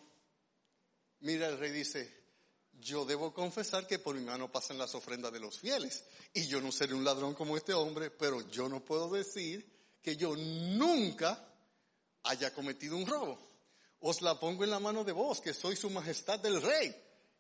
[1.20, 2.23] mira al rey y dice,
[2.84, 6.04] yo debo confesar que por mi mano pasan las ofrendas de los fieles.
[6.34, 9.66] Y yo no seré un ladrón como este hombre, pero yo no puedo decir
[10.02, 11.48] que yo nunca
[12.24, 13.38] haya cometido un robo.
[14.00, 16.94] Os la pongo en la mano de vos, que soy su majestad del rey.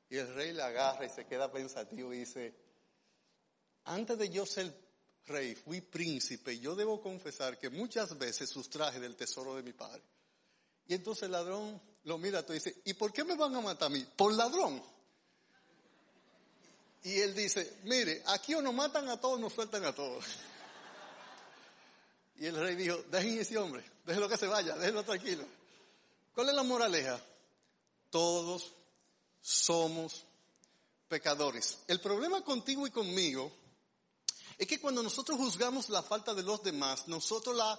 [0.08, 2.54] Y el rey la agarra y se queda pensativo y dice,
[3.84, 4.74] antes de yo ser
[5.26, 10.02] rey, fui príncipe, yo debo confesar que muchas veces sustraje del tesoro de mi padre.
[10.86, 13.86] Y entonces el ladrón lo mira y dice, ¿y por qué me van a matar
[13.86, 14.06] a mí?
[14.16, 14.93] Por ladrón.
[17.04, 20.24] Y él dice, mire, aquí o nos matan a todos, nos sueltan a todos.
[22.36, 25.44] Y el rey dijo, dejen ese hombre, déjenlo que se vaya, déjenlo tranquilo.
[26.34, 27.20] ¿Cuál es la moraleja?
[28.08, 28.72] Todos
[29.42, 30.24] somos
[31.06, 31.78] pecadores.
[31.88, 33.52] El problema contigo y conmigo
[34.56, 37.78] es que cuando nosotros juzgamos la falta de los demás, nosotros la,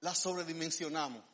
[0.00, 1.24] la sobredimensionamos.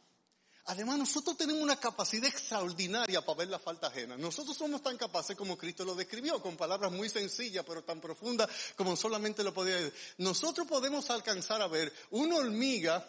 [0.66, 4.16] Además, nosotros tenemos una capacidad extraordinaria para ver la falta ajena.
[4.16, 8.48] Nosotros somos tan capaces como Cristo lo describió, con palabras muy sencillas, pero tan profundas
[8.74, 9.94] como solamente lo podía decir.
[10.18, 13.04] Nosotros podemos alcanzar a ver una hormiga,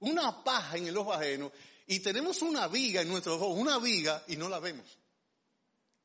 [0.00, 1.52] una paja en el ojo ajeno,
[1.86, 4.86] y tenemos una viga en nuestro ojo, una viga, y no la vemos.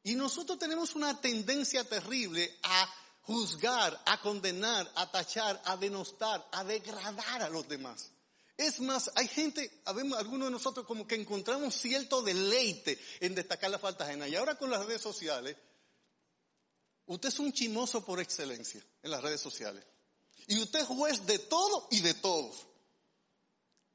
[0.04, 6.66] Y nosotros tenemos una tendencia terrible a juzgar, a condenar, a tachar, a denostar, a
[6.66, 8.12] degradar a los demás.
[8.56, 13.80] Es más, hay gente, algunos de nosotros como que encontramos cierto deleite en destacar la
[13.80, 14.28] falta ajena.
[14.28, 15.58] Y ahora con las redes sociales,
[17.08, 19.84] usted es un chimoso por excelencia en las redes sociales.
[20.48, 22.68] Y usted es juez de todo y de todos.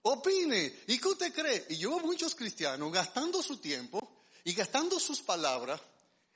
[0.02, 0.74] Opine.
[0.86, 1.66] ¿Y qué usted cree?
[1.68, 5.80] Y yo veo muchos cristianos gastando su tiempo y gastando sus palabras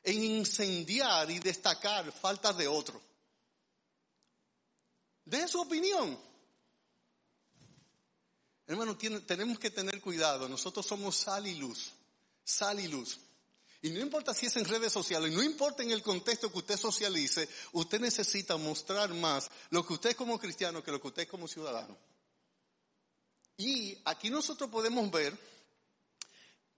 [0.03, 3.01] en incendiar y destacar faltas de otro.
[5.25, 6.32] De su opinión.
[8.66, 10.48] Hermano, tenemos que tener cuidado.
[10.48, 11.92] Nosotros somos sal y luz.
[12.44, 13.18] Sal y luz.
[13.83, 16.77] Y no importa si es en redes sociales, no importa en el contexto que usted
[16.77, 21.22] socialice, usted necesita mostrar más lo que usted es como cristiano que lo que usted
[21.22, 21.98] es como ciudadano.
[23.57, 25.37] Y aquí nosotros podemos ver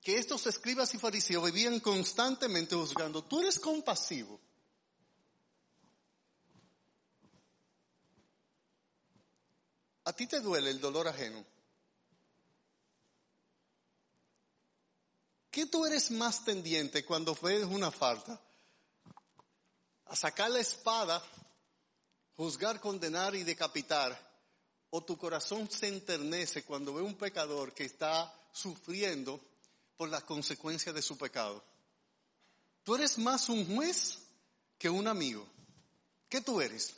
[0.02, 4.40] que estos escribas y fariseos vivían constantemente juzgando, tú eres compasivo.
[10.04, 11.44] A ti te duele el dolor ajeno.
[15.54, 18.40] ¿Qué tú eres más tendiente cuando ves una falta?
[20.06, 21.22] A sacar la espada,
[22.34, 24.18] juzgar, condenar y decapitar.
[24.90, 29.40] O tu corazón se enternece cuando ve un pecador que está sufriendo
[29.96, 31.62] por las consecuencias de su pecado.
[32.82, 34.18] Tú eres más un juez
[34.76, 35.46] que un amigo.
[36.28, 36.94] ¿Qué tú eres?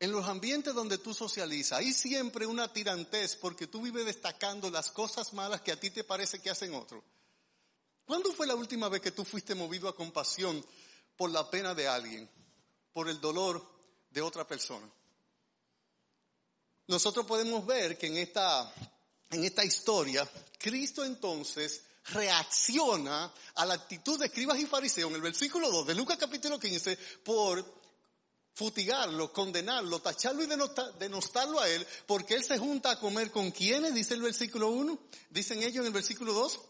[0.00, 4.90] En los ambientes donde tú socializas, hay siempre una tirantez porque tú vives destacando las
[4.90, 7.04] cosas malas que a ti te parece que hacen otros.
[8.04, 10.64] ¿Cuándo fue la última vez que tú fuiste movido a compasión
[11.16, 12.28] por la pena de alguien,
[12.92, 13.64] por el dolor
[14.10, 14.86] de otra persona?
[16.86, 18.72] Nosotros podemos ver que en esta,
[19.30, 25.22] en esta historia, Cristo entonces reacciona a la actitud de escribas y fariseos en el
[25.22, 27.64] versículo 2 de Lucas capítulo 15 por
[28.52, 30.46] futigarlo, condenarlo, tacharlo y
[30.98, 34.98] denostarlo a él, porque él se junta a comer con quienes, dice el versículo 1,
[35.30, 36.60] dicen ellos en el versículo 2,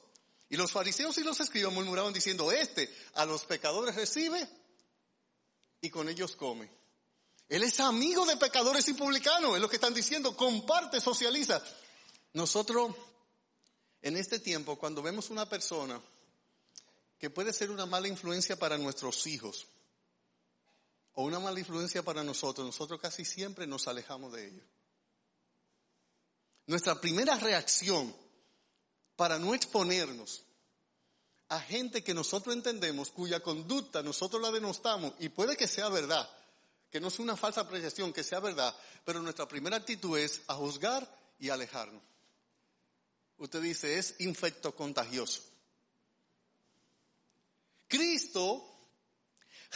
[0.54, 4.48] y los fariseos y los escribas murmuraban diciendo, este a los pecadores recibe
[5.80, 6.70] y con ellos come.
[7.48, 11.60] Él es amigo de pecadores y publicanos, es lo que están diciendo, comparte, socializa.
[12.34, 12.94] Nosotros,
[14.00, 16.00] en este tiempo, cuando vemos una persona
[17.18, 19.66] que puede ser una mala influencia para nuestros hijos,
[21.14, 24.64] o una mala influencia para nosotros, nosotros casi siempre nos alejamos de ellos.
[26.68, 28.14] Nuestra primera reacción
[29.16, 30.43] para no exponernos
[31.54, 36.28] a gente que nosotros entendemos, cuya conducta nosotros la denostamos, y puede que sea verdad,
[36.90, 40.54] que no es una falsa apreciación, que sea verdad, pero nuestra primera actitud es a
[40.54, 42.02] juzgar y alejarnos.
[43.38, 45.42] Usted dice, es infecto contagioso.
[47.86, 48.68] Cristo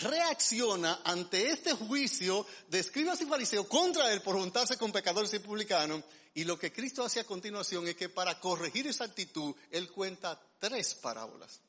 [0.00, 5.38] reacciona ante este juicio de escribas y fariseos contra él por juntarse con pecadores y
[5.38, 6.02] publicanos.
[6.34, 10.40] Y lo que Cristo hace a continuación es que para corregir esa actitud, él cuenta
[10.58, 11.60] tres parábolas.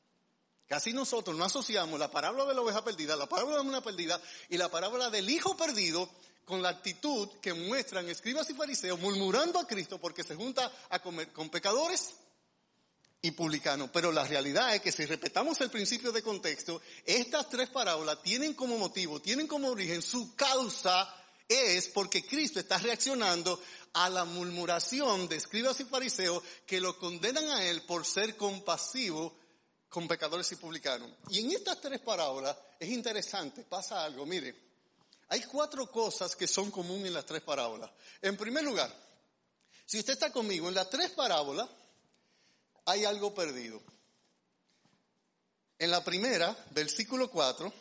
[0.70, 4.22] Casi nosotros no asociamos la parábola de la oveja perdida, la parábola de una perdida
[4.48, 6.08] y la parábola del hijo perdido
[6.44, 11.00] con la actitud que muestran escribas y fariseos murmurando a Cristo porque se junta a
[11.00, 12.14] comer con pecadores
[13.20, 13.90] y publicanos.
[13.92, 18.54] Pero la realidad es que si respetamos el principio de contexto, estas tres parábolas tienen
[18.54, 21.12] como motivo, tienen como origen, su causa
[21.48, 23.60] es porque Cristo está reaccionando
[23.94, 29.39] a la murmuración de escribas y fariseos que lo condenan a él por ser compasivo
[29.90, 31.10] con pecadores y publicanos.
[31.28, 34.54] Y en estas tres parábolas es interesante, pasa algo, mire,
[35.28, 37.90] hay cuatro cosas que son comunes en las tres parábolas.
[38.22, 38.90] En primer lugar,
[39.84, 41.68] si usted está conmigo, en las tres parábolas
[42.86, 43.82] hay algo perdido.
[45.78, 47.72] En la primera, versículo 4,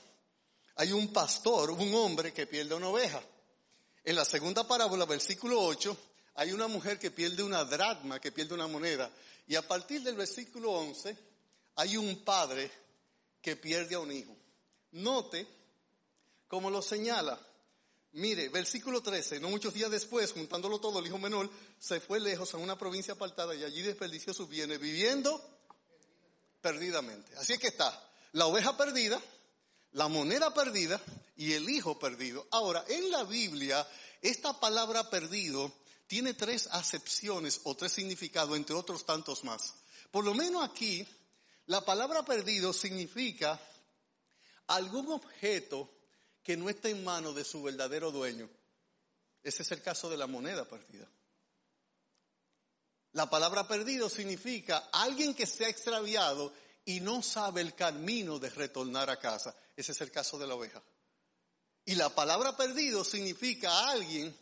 [0.75, 3.21] hay un pastor, un hombre que pierde una oveja.
[4.03, 5.97] En la segunda parábola, versículo 8,
[6.35, 9.11] hay una mujer que pierde una dracma, que pierde una moneda.
[9.47, 11.17] Y a partir del versículo 11,
[11.79, 12.69] hay un padre
[13.41, 14.35] que pierde a un hijo.
[14.91, 15.47] Note
[16.45, 17.39] cómo lo señala.
[18.11, 22.53] Mire, versículo 13, no muchos días después, juntándolo todo, el hijo menor se fue lejos
[22.53, 25.41] a una provincia apartada y allí desperdició sus bienes, viviendo
[26.59, 27.33] perdidamente.
[27.37, 29.21] Así es que está la oveja perdida,
[29.93, 31.01] la moneda perdida
[31.37, 32.45] y el hijo perdido.
[32.51, 33.87] Ahora, en la Biblia,
[34.21, 35.71] esta palabra perdido
[36.07, 39.75] tiene tres acepciones o tres significados, entre otros tantos más.
[40.11, 41.07] Por lo menos aquí,
[41.69, 43.59] la palabra perdido significa
[44.65, 45.87] algún objeto
[46.41, 48.49] que no está en manos de su verdadero dueño.
[49.43, 51.07] Ese es el caso de la moneda perdida.
[53.11, 56.51] La palabra perdido significa alguien que se ha extraviado
[56.85, 59.55] y no sabe el camino de retornar a casa.
[59.77, 60.81] Ese es el caso de la oveja.
[61.85, 64.35] Y la palabra perdido significa alguien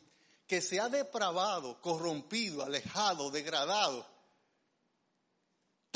[0.47, 4.16] que se ha depravado, corrompido, alejado, degradado,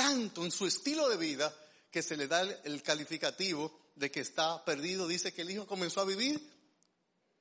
[0.02, 1.56] tanto en su estilo de vida
[1.92, 5.08] que se le da el, calificativo de que está perdido.
[5.08, 6.42] Dice que el hijo comenzó a vivir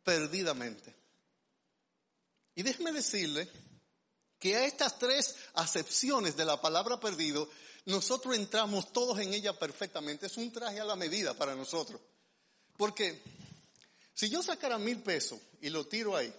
[0.05, 0.95] perdidamente.
[2.55, 3.49] Y déjeme decirle
[4.39, 7.49] que a estas tres acepciones de la palabra perdido,
[7.87, 10.27] nosotros entramos todos en ella perfectamente.
[10.27, 11.99] Es un traje a la medida para nosotros.
[12.77, 13.23] Porque
[14.13, 16.31] si yo sacara mil pesos y lo tiro ahí,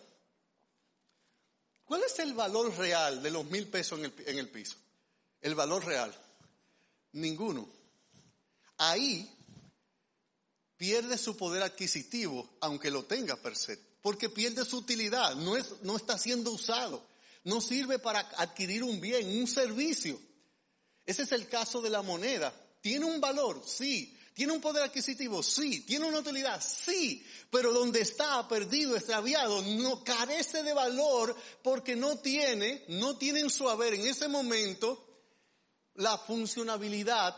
[1.84, 4.76] ¿cuál es el valor real de los mil pesos en el, en el piso?
[5.42, 6.16] El valor real.
[7.14, 7.68] Ninguno.
[8.78, 9.30] Ahí
[10.78, 15.82] pierde su poder adquisitivo, aunque lo tenga per se, porque pierde su utilidad, no, es,
[15.84, 17.06] no está siendo usado,
[17.44, 20.20] no sirve para adquirir un bien, un servicio.
[21.06, 22.54] Ese es el caso de la moneda.
[22.82, 23.62] ¿Tiene un valor?
[23.66, 24.18] Sí.
[24.34, 25.44] ¿Tiene un poder adquisitivo?
[25.44, 25.82] Sí.
[25.82, 26.60] ¿Tiene una utilidad?
[26.64, 27.24] Sí.
[27.52, 33.50] Pero donde está perdido, extraviado, no carece de valor porque no tiene, no tiene en
[33.50, 35.11] su haber en ese momento
[35.96, 37.36] la funcionabilidad,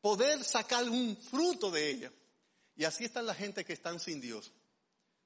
[0.00, 2.12] poder sacar un fruto de ella.
[2.76, 4.52] Y así están la gente que están sin Dios.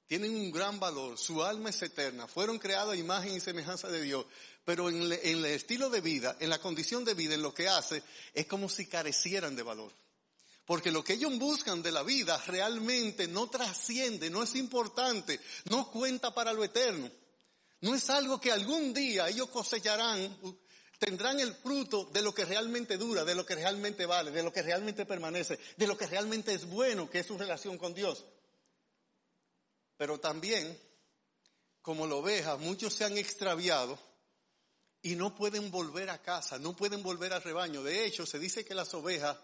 [0.07, 4.03] Tienen un gran valor, su alma es eterna, fueron creados a imagen y semejanza de
[4.03, 4.27] Dios,
[4.65, 8.03] pero en, el estilo de vida, en la condición de vida, en lo que hace,
[8.35, 9.93] es como si carecieran de valor.
[10.67, 15.91] Porque lo que ellos buscan de la vida realmente no trasciende, no es importante, no
[15.91, 17.11] cuenta para lo eterno.
[17.81, 20.39] No es algo que algún día ellos cosecharán
[20.99, 24.53] tendrán el fruto de lo que realmente dura, de lo que realmente vale, de lo
[24.53, 28.25] que realmente permanece, de lo que realmente es bueno, que es su relación con Dios.
[29.97, 30.79] Pero también,
[31.83, 33.99] como la oveja, muchos se han extraviado
[35.03, 37.83] y no pueden volver a casa, no pueden volver al rebaño.
[37.83, 39.37] De hecho, se dice que las ovejas,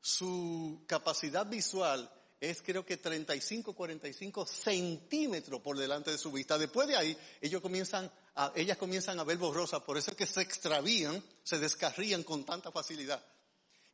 [0.00, 6.58] su capacidad visual es creo que 35, 45 centímetros por delante de su vista.
[6.58, 8.10] Después de ahí, ellos comienzan
[8.54, 12.72] ellas comienzan a ver borrosas, por eso es que se extravían, se descarrían con tanta
[12.72, 13.24] facilidad.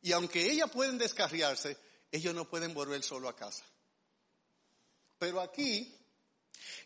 [0.01, 1.77] Y aunque ellas pueden descarriarse,
[2.11, 3.63] ellos no pueden volver solo a casa.
[5.19, 5.95] Pero aquí,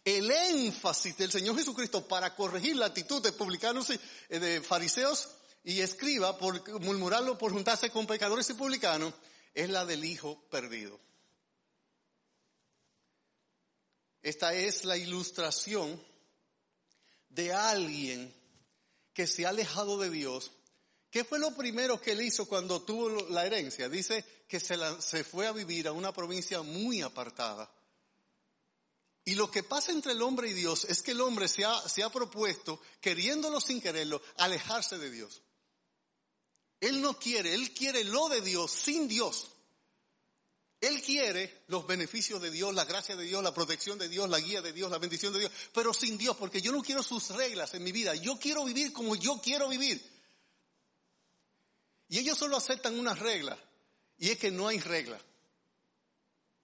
[0.03, 5.29] el énfasis del Señor Jesucristo para corregir la actitud de publicanos, y eh, de fariseos
[5.63, 9.13] y escriba por murmurarlo, por juntarse con pecadores y publicanos,
[9.53, 10.99] es la del Hijo perdido.
[14.21, 16.01] Esta es la ilustración
[17.35, 18.33] de alguien
[19.13, 20.51] que se ha alejado de Dios.
[21.11, 23.89] ¿Qué fue lo primero que él hizo cuando tuvo la herencia?
[23.89, 27.69] Dice que se, fue a vivir a una provincia muy apartada.
[29.25, 32.03] Y lo que pasa entre el hombre y Dios es que el hombre se se
[32.03, 35.41] ha propuesto, queriéndolo sin quererlo, alejarse de Dios.
[36.79, 39.47] Él no quiere, él quiere lo de Dios sin Dios.
[40.81, 44.39] Él quiere los beneficios de Dios, la gracia de Dios, la protección de Dios, la
[44.39, 47.29] guía de Dios, la bendición de Dios, pero sin Dios, porque yo no quiero sus
[47.29, 48.13] reglas en mi vida.
[48.15, 50.01] Yo quiero vivir como yo quiero vivir.
[52.07, 53.57] Y ellos solo aceptan una regla,
[54.17, 55.19] y es que no hay regla.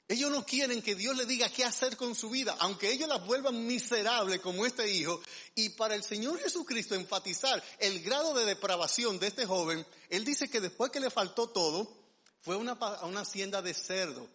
[0.08, 3.18] Ellos no quieren que Dios le diga qué hacer con su vida, aunque ellos la
[3.18, 5.22] vuelvan miserable como este hijo.
[5.56, 10.50] Y para el Señor Jesucristo enfatizar el grado de depravación de este joven, Él dice
[10.50, 12.01] que después que le faltó todo,
[12.42, 14.28] fue a una hacienda de cerdo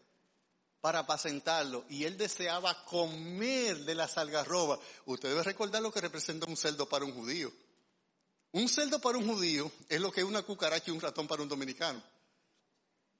[0.80, 4.78] para apacentarlo y él deseaba comer de la salgarroba.
[5.04, 7.52] Usted debe recordar lo que representa un cerdo para un judío.
[8.52, 11.42] Un cerdo para un judío es lo que es una cucaracha y un ratón para
[11.42, 12.00] un dominicano.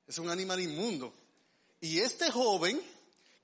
[0.07, 1.13] Es un animal inmundo.
[1.81, 2.81] Y este joven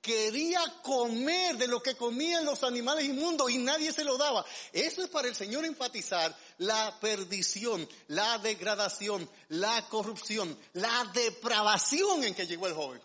[0.02, 4.44] quería comer de lo que comían los animales inmundos y nadie se lo daba.
[4.72, 12.34] Eso es para el Señor enfatizar la perdición, la degradación, la corrupción, la depravación en
[12.34, 13.00] que llegó el joven.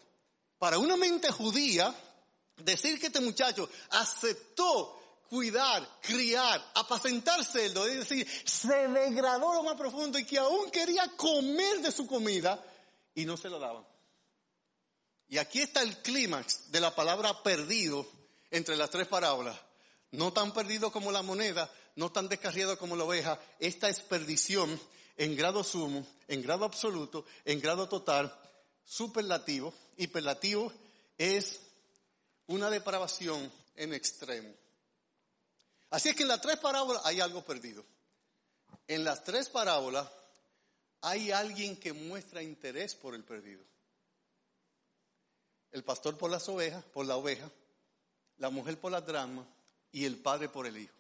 [0.58, 1.94] Para una mente judía,
[2.58, 9.76] decir que este muchacho aceptó cuidar, criar, apacentar cerdo, es decir, se degradó lo más
[9.76, 12.60] profundo y que aún quería comer de su comida
[13.14, 13.86] y no se lo daban.
[15.30, 18.08] Y aquí está el clímax de la palabra perdido
[18.50, 19.60] entre las tres parábolas.
[20.12, 23.40] No tan perdido como la moneda, no tan descarriado como la oveja.
[23.60, 24.80] Esta es perdición
[25.18, 28.34] en grado sumo, en grado absoluto, en grado total,
[28.86, 29.74] superlativo.
[29.98, 30.72] Hiperlativo
[31.18, 31.60] es
[32.46, 34.54] una depravación en extremo.
[35.90, 37.84] Así es que en las tres parábolas hay algo perdido.
[38.88, 40.08] En las tres parábolas
[41.02, 43.62] hay alguien que muestra interés por el perdido
[45.72, 47.50] el pastor por las ovejas, por la oveja,
[48.38, 49.48] la mujer por la drama
[49.92, 50.94] y el padre por el hijo.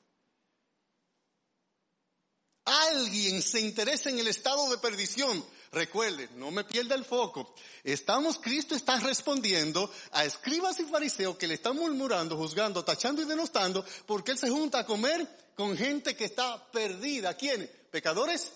[2.65, 5.43] Alguien se interesa en el estado de perdición.
[5.71, 7.55] Recuerde, no me pierda el foco.
[7.81, 13.25] Estamos, Cristo está respondiendo a escribas y fariseos que le están murmurando, juzgando, tachando y
[13.25, 17.37] denostando porque él se junta a comer con gente que está perdida.
[17.37, 17.69] ¿Quiénes?
[17.89, 18.51] Pecadores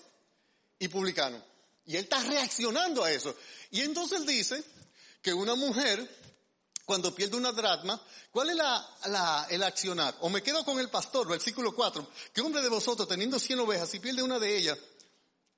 [0.78, 1.42] y publicanos.
[1.86, 3.34] Y él está reaccionando a eso.
[3.70, 4.62] Y entonces dice,
[5.22, 6.06] que una mujer,
[6.84, 8.00] cuando pierde una dracma,
[8.32, 10.14] ¿cuál es la, el accionar?
[10.20, 13.88] O me quedo con el pastor, versículo 4, que hombre de vosotros teniendo 100 ovejas,
[13.88, 14.78] si pierde una de ellas,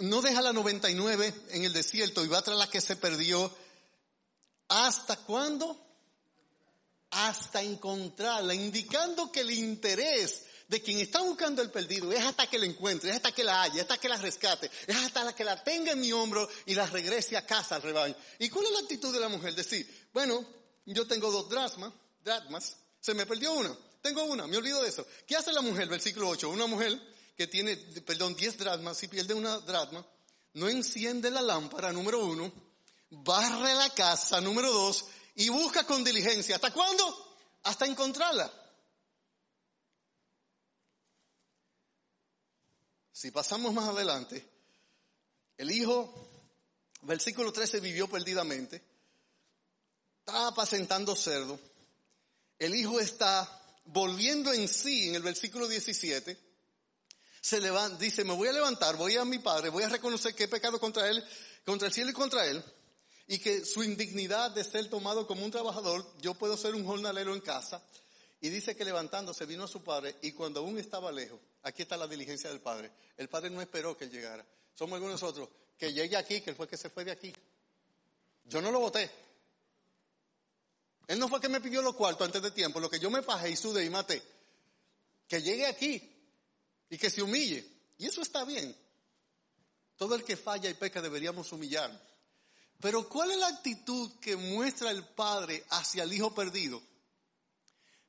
[0.01, 3.51] no deja la 99 en el desierto y va tras la que se perdió.
[4.69, 5.81] ¿Hasta cuándo?
[7.11, 12.59] Hasta encontrarla, indicando que el interés de quien está buscando el perdido es hasta que
[12.59, 15.45] la encuentre, es hasta que la haya, es hasta que la rescate, es hasta que
[15.45, 18.15] la tenga en mi hombro y la regrese a casa al rebaño.
[18.39, 19.55] ¿Y cuál es la actitud de la mujer?
[19.55, 20.45] Decir, bueno,
[20.87, 21.93] yo tengo dos drasmas,
[22.23, 25.07] drasmas, se me perdió una, tengo una, me olvido de eso.
[25.27, 25.89] ¿Qué hace la mujer?
[25.89, 26.99] Versículo 8, una mujer
[27.37, 30.05] que tiene, perdón, 10 drasmas, si pierde una drasma,
[30.55, 32.53] no enciende la lámpara, número uno,
[33.11, 35.05] barre la casa, número dos,
[35.35, 36.57] y busca con diligencia.
[36.57, 37.37] ¿Hasta cuándo?
[37.65, 38.53] Hasta encontrarla.
[43.25, 44.47] Si pasamos más adelante,
[45.57, 46.29] el hijo,
[47.01, 48.83] versículo 13, vivió perdidamente,
[50.18, 51.59] está apacentando cerdo,
[52.59, 53.49] el hijo está
[53.87, 56.39] volviendo en sí en el versículo 17,
[57.41, 60.45] se levanta, dice, me voy a levantar, voy a mi padre, voy a reconocer que
[60.45, 61.25] he pecado contra él,
[61.64, 62.62] contra el cielo y contra él,
[63.27, 67.33] y que su indignidad de ser tomado como un trabajador, yo puedo ser un jornalero
[67.33, 67.83] en casa,
[68.43, 71.97] y dice que levantándose vino a su padre y cuando aún estaba lejos, aquí está
[71.97, 72.93] la diligencia del padre.
[73.17, 74.47] El padre no esperó que llegara.
[74.75, 77.33] Somos algunos nosotros, que llegue aquí, que él fue que se fue de aquí.
[78.45, 79.11] Yo no lo voté.
[81.07, 83.23] Él no fue que me pidió los cuartos antes de tiempo, lo que yo me
[83.23, 84.23] pajé y sudé y maté.
[85.29, 86.03] Que llegue aquí
[86.89, 87.67] y que se humille.
[87.99, 88.75] Y eso está bien.
[89.97, 91.91] Todo el que falla y peca deberíamos humillar.
[92.81, 96.83] Pero ¿cuál es la actitud que muestra el padre hacia el hijo perdido?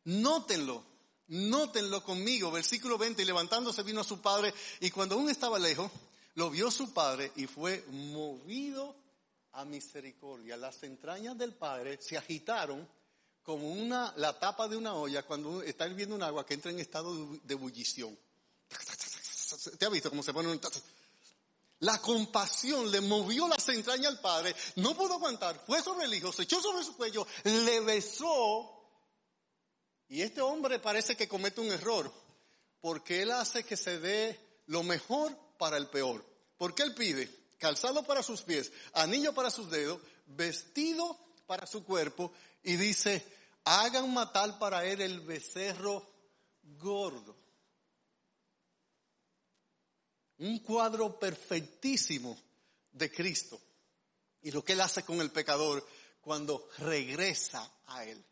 [0.06, 0.84] Nótenlo,
[1.28, 2.51] nótenlo conmigo.
[2.51, 5.91] Versículo 20, y levantándose vino a su padre y cuando aún estaba lejos,
[6.36, 8.95] lo vio su padre y fue movido
[9.53, 10.57] a misericordia.
[10.57, 12.88] Las entrañas del padre se agitaron
[13.43, 16.80] como una, la tapa de una olla cuando está hirviendo un agua que entra en
[16.80, 17.13] estado
[17.43, 18.17] de ebullición.
[19.78, 20.59] ¿Te ha visto cómo se pone.
[21.80, 26.32] La compasión le movió las entrañas al padre, no pudo aguantar, fue sobre el hijo,
[26.32, 28.74] se echó sobre su cuello, le besó
[30.08, 32.12] y este hombre parece que comete un error,
[32.82, 36.26] porque él hace que se dé lo mejor para el peor.
[36.58, 42.32] Porque él pide calzado para sus pies, anillo para sus dedos, vestido para su cuerpo,
[42.64, 43.26] y dice,
[43.64, 46.08] hagan matar para él el becerro
[46.80, 47.36] gordo.
[50.38, 52.38] Un cuadro perfectísimo
[52.91, 53.60] de Cristo.
[54.41, 55.86] Y lo que él hace con el pecador
[56.26, 58.26] cuando regresa a Él.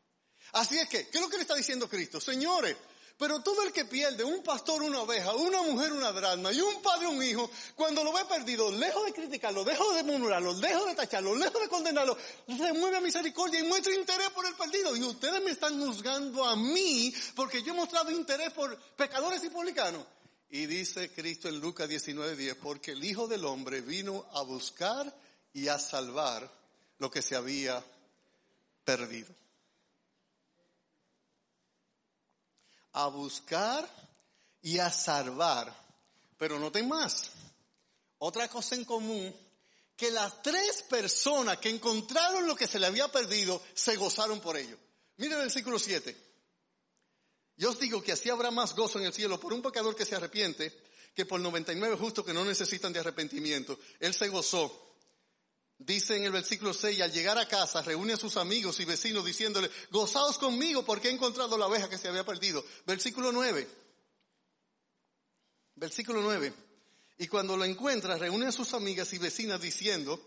[0.53, 2.21] Así es que, ¿qué es lo que le está diciendo Cristo?
[2.21, 2.75] Señores,
[3.17, 6.81] pero todo el que pierde, un pastor, una oveja, una mujer, una drama y un
[6.81, 10.95] padre, un hijo, cuando lo ve perdido, lejos de criticarlo, lejos de murmurarlo, lejos de
[10.95, 14.95] tacharlo, lejos de condenarlo, remueve a misericordia y muestra interés por el perdido.
[14.95, 19.49] Y ustedes me están juzgando a mí porque yo he mostrado interés por pecadores y
[19.49, 20.05] publicanos.
[20.49, 25.15] Y dice Cristo en Lucas 19:10, porque el Hijo del Hombre vino a buscar
[25.53, 26.51] y a salvar
[26.97, 27.83] lo que se había
[28.83, 29.33] perdido.
[32.93, 33.87] A buscar
[34.61, 35.73] y a salvar.
[36.37, 37.31] Pero noten más.
[38.19, 39.35] Otra cosa en común,
[39.95, 44.57] que las tres personas que encontraron lo que se le había perdido se gozaron por
[44.57, 44.77] ello.
[45.17, 46.15] Miren el versículo 7.
[47.57, 50.05] Yo os digo que así habrá más gozo en el cielo por un pecador que
[50.05, 50.73] se arrepiente
[51.13, 53.77] que por 99 justos que no necesitan de arrepentimiento.
[53.99, 54.92] Él se gozó.
[55.85, 59.25] Dice en el versículo 6, al llegar a casa, reúne a sus amigos y vecinos
[59.25, 62.63] diciéndole, gozaos conmigo porque he encontrado la oveja que se había perdido.
[62.85, 63.67] Versículo 9.
[65.75, 66.53] Versículo 9.
[67.17, 70.21] Y cuando lo encuentra, reúne a sus amigas y vecinas diciendo,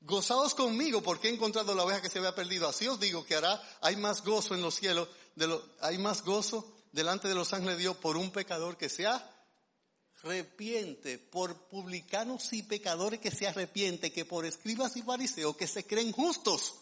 [0.00, 2.66] gozaos conmigo porque he encontrado la oveja que se había perdido.
[2.66, 6.22] Así os digo que hará, hay más gozo en los cielos, de lo, hay más
[6.22, 9.06] gozo delante de los ángeles de Dios por un pecador que se
[10.24, 15.84] arrepiente, por publicanos y pecadores que se arrepiente, que por escribas y fariseos que se
[15.84, 16.74] creen justos.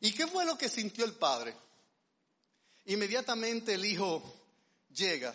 [0.00, 1.54] ¿Y qué fue lo que sintió el padre?
[2.86, 4.22] Inmediatamente el hijo
[4.90, 5.34] llega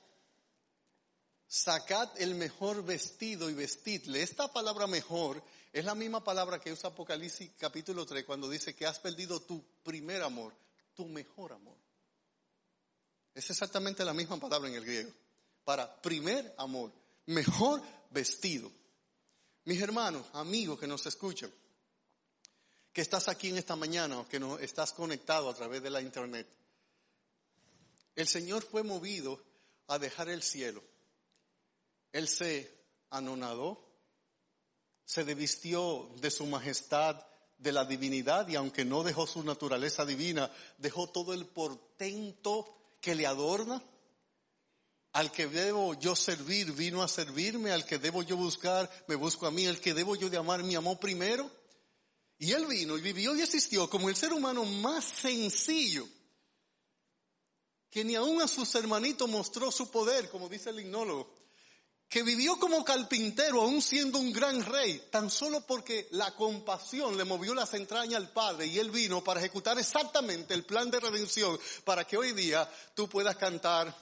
[1.47, 4.21] sacad el mejor vestido y vestidle.
[4.21, 5.41] Esta palabra mejor
[5.71, 9.63] es la misma palabra que usa Apocalipsis capítulo 3 cuando dice que has perdido tu
[9.83, 10.53] primer amor,
[10.93, 11.77] tu mejor amor.
[13.33, 15.11] Es exactamente la misma palabra en el griego.
[15.63, 16.91] Para primer amor,
[17.27, 18.71] mejor vestido.
[19.65, 21.51] Mis hermanos, amigos que nos escuchan,
[22.91, 26.01] que estás aquí en esta mañana o que no estás conectado a través de la
[26.01, 26.47] internet.
[28.15, 29.39] El Señor fue movido
[29.87, 30.81] a dejar el cielo.
[32.17, 32.75] Él se
[33.11, 33.77] anonadó,
[35.05, 37.23] se desvistió de su majestad,
[37.59, 43.13] de la divinidad, y aunque no dejó su naturaleza divina, dejó todo el portento que
[43.13, 43.83] le adorna.
[45.11, 49.45] Al que debo yo servir, vino a servirme, al que debo yo buscar, me busco
[49.45, 51.51] a mí, al que debo yo de amar, me amó primero.
[52.39, 56.07] Y él vino y vivió y existió como el ser humano más sencillo
[57.91, 61.31] que ni aún a sus hermanitos mostró su poder, como dice el himnólogo,
[62.09, 67.25] que vivió como carpintero aún siendo un gran rey, tan solo porque la compasión le
[67.25, 71.59] movió las entrañas al Padre y él vino para ejecutar exactamente el plan de redención
[71.83, 73.93] para que hoy día tú puedas cantar,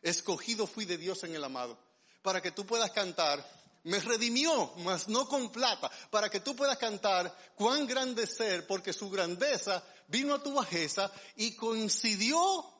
[0.00, 1.78] escogido fui de Dios en el amado,
[2.22, 3.46] para que tú puedas cantar,
[3.84, 8.94] me redimió, mas no con plata, para que tú puedas cantar cuán grande ser, porque
[8.94, 12.72] su grandeza vino a tu bajeza y coincidió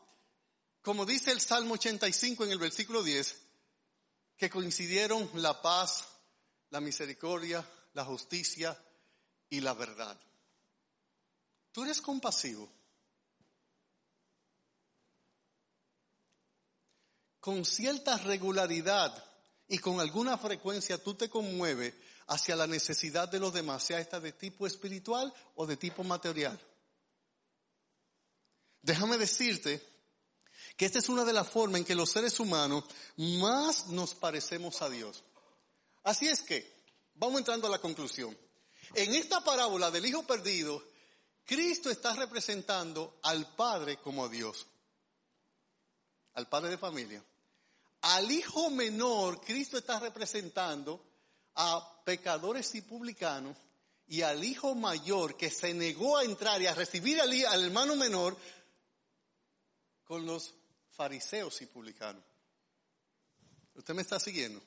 [0.83, 3.41] como dice el Salmo 85 en el versículo 10,
[4.37, 6.09] que coincidieron la paz,
[6.70, 7.64] la misericordia,
[7.95, 8.76] la justicia
[9.49, 10.18] y la verdad.
[11.72, 12.70] Tú eres compasivo.
[17.41, 19.12] Con cierta regularidad
[19.68, 21.95] y con alguna frecuencia tú te conmueves
[22.28, 26.59] hacia la necesidad de los demás, sea esta de tipo espiritual o de tipo material.
[28.80, 29.91] Déjame decirte
[30.77, 32.85] que esta es una de las formas en que los seres humanos
[33.16, 35.23] más nos parecemos a Dios.
[36.03, 36.73] Así es que,
[37.14, 38.37] vamos entrando a la conclusión.
[38.95, 40.83] En esta parábola del Hijo Perdido,
[41.45, 44.66] Cristo está representando al Padre como a Dios,
[46.35, 47.25] al Padre de familia.
[48.03, 51.05] Al Hijo menor, Cristo está representando
[51.55, 53.57] a pecadores y publicanos
[54.07, 57.33] y al hijo mayor que se negó a entrar y a recibir al,
[57.64, 58.37] hermano menor
[60.05, 60.55] con los
[61.61, 62.23] y publicanos.
[63.75, 64.63] ¿Usted me está siguiendo?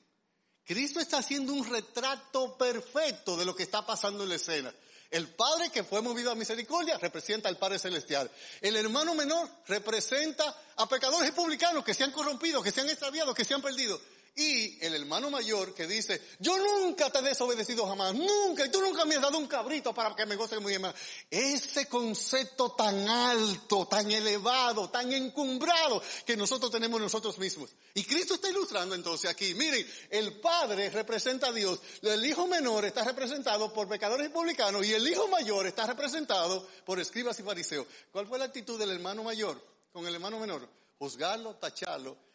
[0.64, 4.74] Cristo está haciendo un retrato perfecto de lo que está pasando en la escena.
[5.10, 8.30] El Padre que fue movido a misericordia representa al Padre Celestial.
[8.60, 12.90] El hermano menor representa a pecadores y publicanos que se han corrompido, que se han
[12.90, 13.98] extraviado, que se han perdido.
[14.38, 18.82] Y el hermano mayor que dice, yo nunca te he desobedecido jamás, nunca, y tú
[18.82, 20.92] nunca me has dado un cabrito para que me goce muy bien.
[21.30, 27.70] Ese concepto tan alto, tan elevado, tan encumbrado que nosotros tenemos nosotros mismos.
[27.94, 32.84] Y Cristo está ilustrando entonces aquí, miren, el Padre representa a Dios, el Hijo menor
[32.84, 37.42] está representado por pecadores y publicanos, y el Hijo mayor está representado por escribas y
[37.42, 37.86] fariseos.
[38.12, 39.64] ¿Cuál fue la actitud del hermano mayor
[39.94, 40.68] con el hermano menor?
[40.98, 42.25] Juzgarlo, tacharlo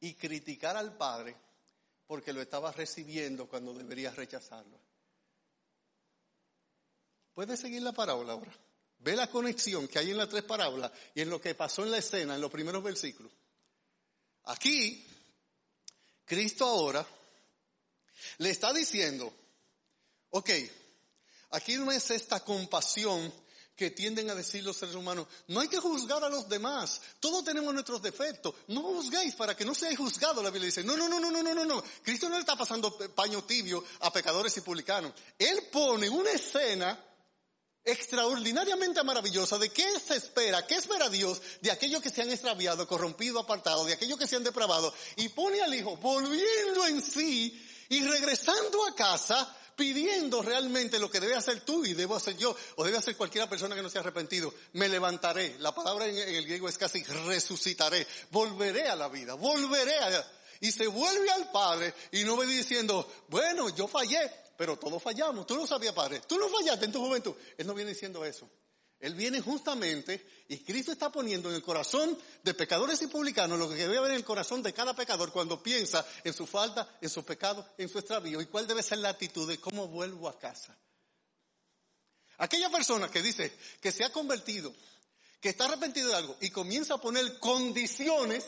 [0.00, 1.36] y criticar al Padre
[2.06, 4.78] porque lo estaba recibiendo cuando debería rechazarlo.
[7.34, 8.52] ¿Puede seguir la parábola ahora?
[8.98, 11.90] Ve la conexión que hay en las tres parábolas y en lo que pasó en
[11.90, 13.32] la escena, en los primeros versículos.
[14.44, 15.04] Aquí,
[16.24, 17.06] Cristo ahora
[18.38, 19.32] le está diciendo,
[20.30, 20.50] ok,
[21.50, 23.32] aquí no es esta compasión
[23.76, 27.44] que tienden a decir los seres humanos, no hay que juzgar a los demás, todos
[27.44, 31.08] tenemos nuestros defectos, no juzguéis para que no seáis juzgados, la Biblia dice, no, no,
[31.08, 34.56] no, no, no, no, no, no, Cristo no le está pasando paño tibio a pecadores
[34.56, 36.98] y publicanos, Él pone una escena
[37.84, 42.88] extraordinariamente maravillosa de qué se espera, qué espera Dios de aquellos que se han extraviado,
[42.88, 47.60] corrompido, apartado, de aquellos que se han depravado, y pone al Hijo volviendo en sí
[47.90, 52.54] y regresando a casa pidiendo realmente lo que debe hacer tú y debo hacer yo,
[52.76, 54.52] o debe hacer cualquier persona que no se ha arrepentido.
[54.72, 55.56] Me levantaré.
[55.58, 58.06] La palabra en el griego es casi resucitaré.
[58.30, 60.30] Volveré a la vida, volveré a...
[60.60, 65.46] Y se vuelve al Padre y no ve diciendo, bueno, yo fallé, pero todos fallamos.
[65.46, 66.22] Tú no sabías, Padre.
[66.26, 67.34] Tú no fallaste en tu juventud.
[67.58, 68.48] Él no viene diciendo eso.
[69.00, 73.68] Él viene justamente y Cristo está poniendo en el corazón de pecadores y publicanos lo
[73.68, 77.10] que debe haber en el corazón de cada pecador cuando piensa en su falta, en
[77.10, 80.38] su pecado, en su extravío y cuál debe ser la actitud de cómo vuelvo a
[80.38, 80.76] casa.
[82.38, 84.74] Aquella persona que dice que se ha convertido,
[85.40, 88.46] que está arrepentido de algo y comienza a poner condiciones,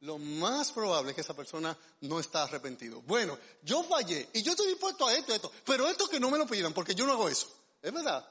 [0.00, 3.02] lo más probable es que esa persona no está arrepentido.
[3.02, 6.38] Bueno, yo fallé y yo estoy dispuesto a esto, esto, pero esto que no me
[6.38, 7.52] lo pidan porque yo no hago eso.
[7.82, 8.26] Es verdad.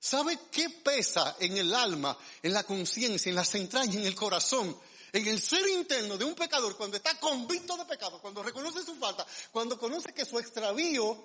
[0.00, 4.74] ¿Sabe qué pesa en el alma, en la conciencia, en las entrañas, en el corazón,
[5.12, 8.94] en el ser interno de un pecador cuando está convicto de pecado, cuando reconoce su
[8.94, 11.22] falta, cuando conoce que su extravío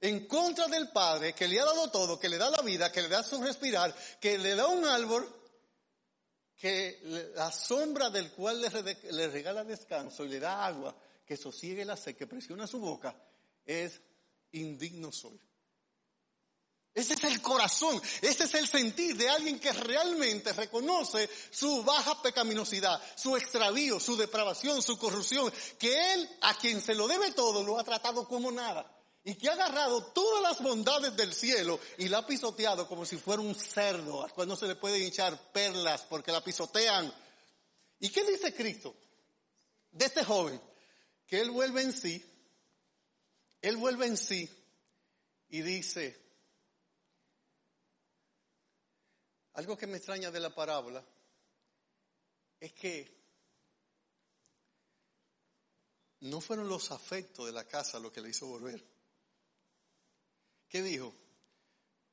[0.00, 3.02] en contra del Padre, que le ha dado todo, que le da la vida, que
[3.02, 5.28] le da su respirar, que le da un árbol,
[6.56, 7.00] que
[7.34, 10.96] la sombra del cual le, regala descanso y le da agua,
[11.26, 13.14] que sosiegue la sed, que presiona su boca,
[13.66, 14.00] es
[14.52, 15.38] indigno soy.
[16.94, 22.22] Ese es el corazón, ese es el sentir de alguien que realmente reconoce su baja
[22.22, 27.64] pecaminosidad, su extravío, su depravación, su corrupción, que él, a quien se lo debe todo,
[27.64, 28.88] lo ha tratado como nada.
[29.24, 33.16] Y que ha agarrado todas las bondades del cielo y la ha pisoteado como si
[33.16, 37.12] fuera un cerdo, al cual no se le puede hinchar perlas porque la pisotean.
[37.98, 38.94] ¿Y qué dice Cristo
[39.90, 40.60] de este joven?
[41.26, 42.24] Que él vuelve en sí,
[43.62, 44.48] él vuelve en sí
[45.48, 46.23] y dice,
[49.54, 51.04] Algo que me extraña de la parábola
[52.58, 53.14] es que
[56.20, 58.82] no fueron los afectos de la casa lo que le hizo volver.
[60.68, 61.14] ¿Qué dijo?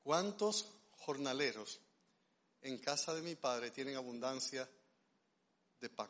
[0.04, 0.68] ¿Cuántos
[0.98, 1.80] jornaleros
[2.62, 4.70] en casa de mi padre tienen abundancia
[5.80, 6.10] de pan?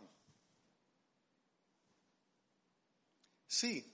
[3.48, 3.86] Sí,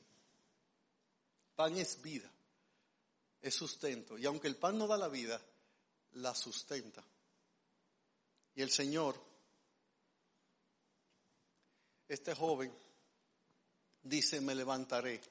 [1.56, 2.32] pan es vida,
[3.42, 4.18] es sustento.
[4.18, 5.42] Y aunque el pan no da la vida,
[6.14, 7.04] la sustenta.
[8.58, 9.16] Y el Señor,
[12.08, 12.74] este joven,
[14.02, 15.22] dice, me levantaré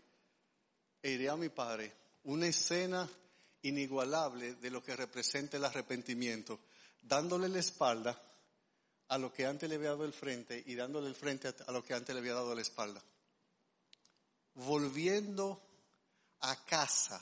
[1.03, 1.93] e iré a mi Padre.
[2.23, 3.11] Una escena
[3.63, 6.61] inigualable de lo que representa el arrepentimiento,
[7.03, 8.17] dándole la espalda
[9.09, 11.83] a lo que antes le había dado el frente y dándole el frente a lo
[11.83, 13.03] que antes le había dado la espalda.
[14.55, 15.61] Volviendo
[16.43, 17.21] a casa,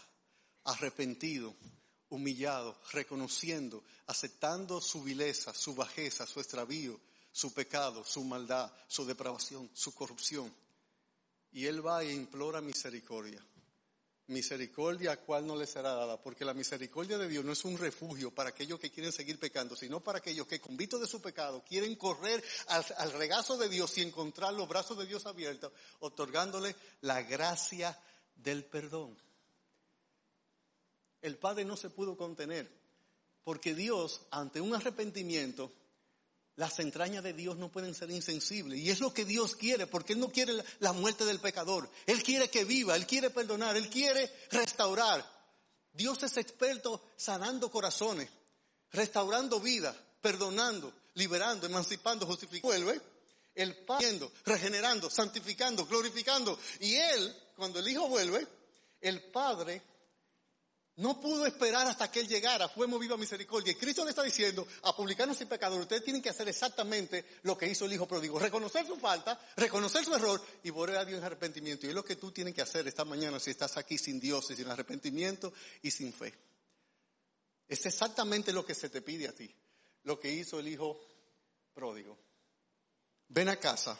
[0.65, 1.55] arrepentido,
[2.15, 6.99] humillado, reconociendo, aceptando su vileza, su bajeza, su extravío,
[7.33, 10.55] su pecado, su maldad, su depravación, su corrupción.
[11.53, 13.45] Y él va e implora misericordia.
[14.29, 17.77] Misericordia a cual no le será dada, porque la misericordia de Dios no es un
[17.77, 21.63] refugio para aquellos que quieren seguir pecando, sino para aquellos que convictos de su pecado
[21.69, 26.75] quieren correr al, al regazo de Dios y encontrar los brazos de Dios abiertos, otorgándole
[27.03, 27.99] la gracia
[28.37, 29.24] del perdón.
[31.25, 32.71] El Padre no se pudo contener,
[33.45, 35.73] porque Dios, ante un arrepentimiento,
[36.57, 38.79] las entrañas de Dios no pueden ser insensibles.
[38.79, 41.89] Y es lo que Dios quiere, porque Él no quiere la muerte del pecador.
[42.05, 45.25] Él quiere que viva, Él quiere perdonar, Él quiere restaurar.
[45.95, 48.29] Dios es experto sanando corazones,
[48.93, 52.69] restaurando vida, perdonando, liberando, emancipando, justificando.
[52.69, 53.01] Vuelve,
[53.55, 56.59] el Padre, regenerando, santificando, glorificando.
[56.81, 58.47] Y Él, cuando el Hijo vuelve,
[59.01, 59.94] el Padre
[60.97, 63.73] no pudo esperar hasta que Él llegara, fue movido a misericordia.
[63.73, 67.59] Y Cristo le está diciendo a publicanos y pecadores, ustedes tienen que hacer exactamente lo
[67.59, 71.19] que hizo el Hijo pródigo, reconocer su falta, reconocer su error y volver a Dios
[71.19, 71.87] en arrepentimiento.
[71.87, 74.49] Y es lo que tú tienes que hacer esta mañana si estás aquí sin Dios
[74.51, 76.33] y sin arrepentimiento y sin fe.
[77.67, 79.53] Es exactamente lo que se te pide a ti,
[80.05, 81.01] lo que hizo el Hijo
[81.75, 82.17] pródigo.
[83.29, 83.99] Ven a casa,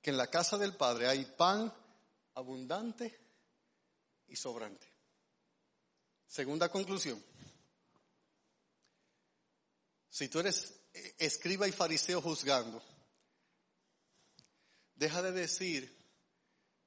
[0.00, 1.72] que en la casa del Padre hay pan
[2.34, 3.18] abundante
[4.28, 4.97] y sobrante.
[6.28, 7.22] Segunda conclusión.
[10.10, 10.74] Si tú eres
[11.18, 12.82] escriba y fariseo juzgando,
[14.94, 15.96] deja de decir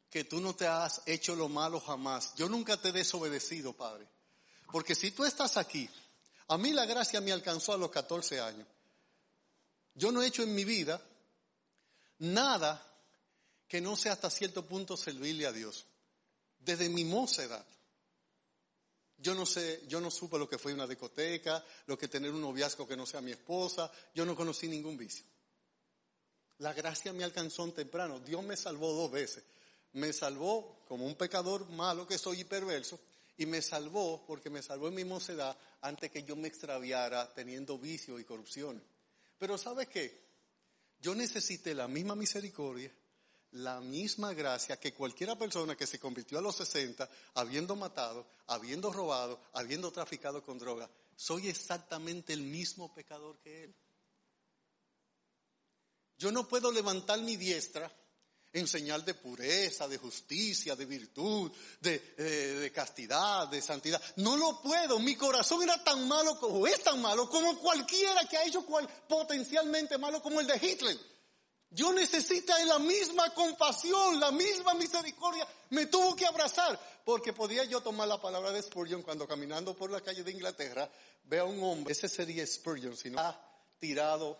[0.10, 2.36] que tú no te has hecho lo malo jamás.
[2.36, 4.08] Yo nunca te he desobedecido, Padre.
[4.72, 5.90] Porque si tú estás aquí,
[6.50, 8.68] a mí la gracia me alcanzó a los 14 años.
[9.96, 11.02] Yo no he hecho en mi vida
[12.20, 12.86] nada
[13.68, 15.86] que no sea hasta cierto punto servirle a Dios.
[16.60, 17.66] Desde mi mocedad.
[19.22, 22.42] Yo no sé, yo no supe lo que fue una discoteca, lo que tener un
[22.42, 23.92] noviazgo que no sea mi esposa.
[24.16, 25.26] Yo no conocí ningún vicio.
[26.58, 28.20] La gracia me alcanzó temprano.
[28.20, 29.44] Dios me salvó dos veces.
[29.94, 33.00] Me salvó como un pecador malo que soy y perverso.
[33.38, 37.78] Y me salvó porque me salvó en mi mocedad antes que yo me extraviara teniendo
[37.78, 38.82] vicio y corrupción.
[39.38, 40.20] Pero ¿sabe qué?
[41.00, 42.92] Yo necesité la misma misericordia
[43.52, 48.92] la misma gracia que cualquiera persona que se convirtió a los 60, habiendo matado, habiendo
[48.92, 50.90] robado, habiendo traficado con droga.
[51.16, 53.76] Soy exactamente el mismo pecador que él.
[56.18, 57.92] Yo no puedo levantar mi diestra
[58.54, 62.24] en señal de pureza, de justicia, de virtud, de, eh,
[62.60, 64.02] de, castidad, de santidad.
[64.18, 65.00] No lo puedo.
[65.00, 68.88] Mi corazón era tan malo, o es tan malo, como cualquiera que ha hecho cual,
[69.08, 71.11] potencialmente malo como el de Hitler.
[71.74, 75.48] Yo necesito la misma compasión, la misma misericordia.
[75.70, 79.90] Me tuvo que abrazar, porque podía yo tomar la palabra de Spurgeon cuando caminando por
[79.90, 80.90] la calle de Inglaterra
[81.24, 83.40] veo a un hombre, ese sería Spurgeon, si no ha
[83.80, 84.38] tirado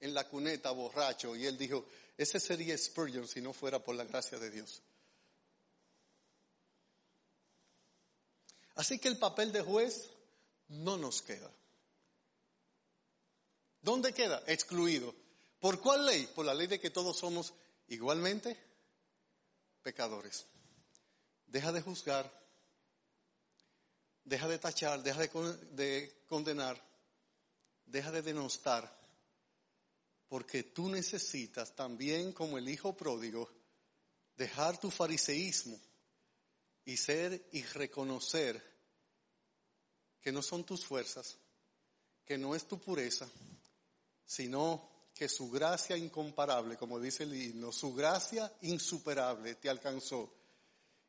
[0.00, 1.84] en la cuneta borracho, y él dijo,
[2.16, 4.80] ese sería Spurgeon si no fuera por la gracia de Dios.
[8.76, 10.08] Así que el papel de juez
[10.68, 11.50] no nos queda.
[13.82, 14.42] ¿Dónde queda?
[14.46, 15.14] Excluido.
[15.58, 16.26] ¿Por cuál ley?
[16.34, 17.54] Por la ley de que todos somos
[17.88, 18.56] igualmente
[19.82, 20.46] pecadores.
[21.46, 22.30] Deja de juzgar,
[24.24, 26.82] deja de tachar, deja de, condenar,
[27.84, 28.92] deja de denostar,
[30.28, 33.48] porque tú necesitas también como el hijo pródigo
[34.36, 35.80] dejar tu fariseísmo
[36.84, 38.60] y ser y reconocer
[40.20, 41.38] que no son tus fuerzas,
[42.24, 43.28] que no es tu pureza,
[44.26, 50.30] sino que su gracia incomparable, como dice el himno, su gracia insuperable te alcanzó.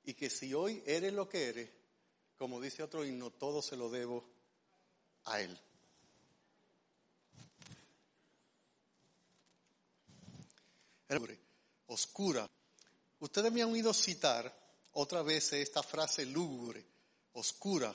[0.05, 1.69] Y que si hoy eres lo que eres,
[2.37, 4.23] como dice otro himno, todo se lo debo
[5.25, 5.59] a Él.
[11.87, 12.49] Oscura.
[13.19, 14.55] Ustedes me han oído citar
[14.93, 16.85] otra vez esta frase lúgubre,
[17.33, 17.93] oscura,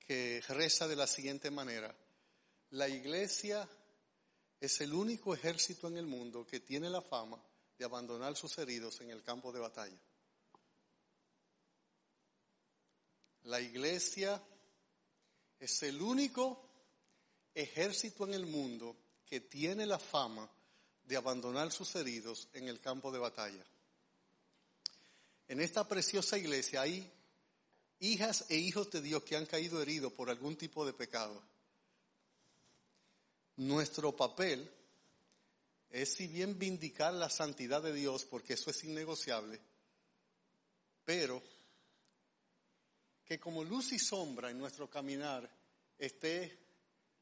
[0.00, 1.94] que reza de la siguiente manera.
[2.70, 3.68] La iglesia
[4.60, 7.42] es el único ejército en el mundo que tiene la fama
[7.76, 9.98] de abandonar sus heridos en el campo de batalla.
[13.44, 14.42] La iglesia
[15.58, 16.68] es el único
[17.54, 20.50] ejército en el mundo que tiene la fama
[21.04, 23.64] de abandonar sus heridos en el campo de batalla.
[25.46, 27.10] En esta preciosa iglesia hay
[28.00, 31.42] hijas e hijos de Dios que han caído heridos por algún tipo de pecado.
[33.58, 34.70] Nuestro papel
[35.90, 39.60] es si bien vindicar la santidad de Dios, porque eso es innegociable,
[41.04, 41.42] pero
[43.24, 45.50] que como luz y sombra en nuestro caminar
[45.98, 46.56] esté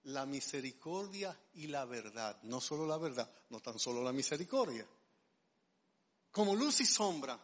[0.04, 4.86] la misericordia y la verdad, no solo la verdad, no tan solo la misericordia.
[6.30, 7.40] Como luz y sombra,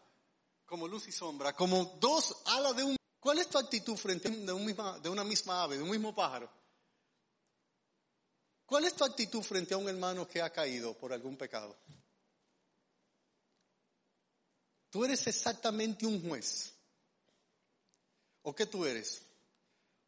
[0.66, 2.97] como luz y sombra, como dos alas de un...
[3.18, 6.61] ¿Cuál es tu actitud frente a misma, de una misma ave, de un mismo pájaro?
[8.72, 11.76] ¿Cuál es tu actitud frente a un hermano que ha caído por algún pecado?
[14.88, 16.72] Tú eres exactamente un juez.
[18.40, 19.20] ¿O qué tú eres?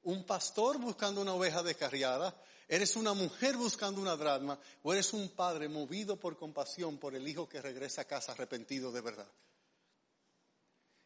[0.05, 2.35] ¿Un pastor buscando una oveja descarriada?
[2.67, 4.59] ¿Eres una mujer buscando una drama?
[4.83, 8.91] ¿O eres un padre movido por compasión por el hijo que regresa a casa arrepentido
[8.91, 9.29] de verdad?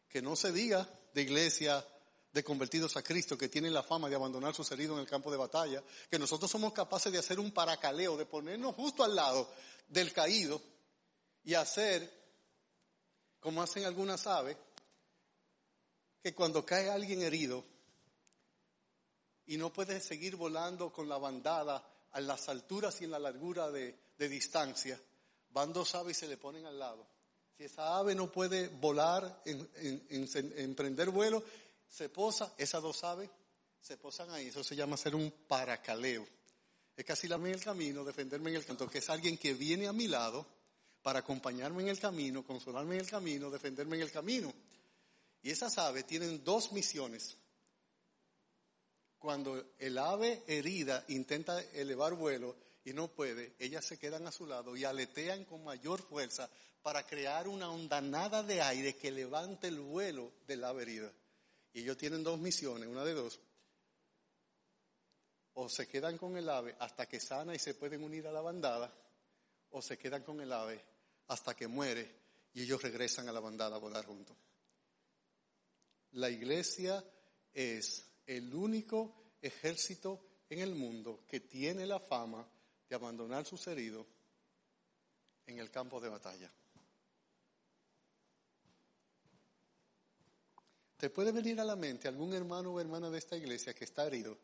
[0.07, 1.85] Que no se diga de iglesia
[2.31, 5.31] de convertidos a Cristo que tienen la fama de abandonar sus heridos en el campo
[5.31, 9.51] de batalla, que nosotros somos capaces de hacer un paracaleo, de ponernos justo al lado
[9.87, 10.61] del caído
[11.43, 12.11] y hacer,
[13.39, 14.57] como hacen algunas aves,
[16.21, 17.63] que cuando cae alguien herido
[19.47, 23.71] y no puede seguir volando con la bandada a las alturas y en la largura
[23.71, 24.99] de, distancia,
[25.49, 27.07] van dos aves y se le ponen al lado.
[27.57, 29.69] Si esa ave no puede volar, en,
[30.57, 31.43] emprender vuelo,
[31.89, 33.29] se posa, esas dos aves
[33.81, 34.47] se posan ahí.
[34.47, 36.25] Eso se llama hacer un paracaleo.
[36.95, 39.87] Es casi la en el camino, defenderme en el canto, que es alguien que viene
[39.87, 40.45] a mi lado
[41.01, 44.53] para acompañarme en el camino, consolarme en el camino, defenderme en el camino.
[45.41, 47.37] Y esas aves tienen dos misiones.
[49.17, 54.45] Cuando el ave herida intenta elevar vuelo y no puede, ellas se quedan a su
[54.45, 56.49] lado y aletean con mayor fuerza
[56.81, 61.11] para crear una ondanada de aire que levante el vuelo del ave herida.
[61.73, 63.39] Y ellos tienen dos misiones, una de dos.
[65.53, 68.41] O se quedan con el ave hasta que sana y se pueden unir a la
[68.41, 68.93] bandada,
[69.71, 70.83] o se quedan con el ave
[71.27, 72.19] hasta que muere
[72.53, 74.35] y ellos regresan a la bandada a volar juntos.
[76.13, 77.03] La iglesia
[77.53, 82.47] es el único ejército en el mundo que tiene la fama
[82.87, 84.07] de abandonar sus heridos
[85.45, 86.51] en el campo de batalla.
[90.99, 94.05] ¿Te puede venir a la mente algún hermano o hermana de esta iglesia que está
[94.05, 94.37] herido?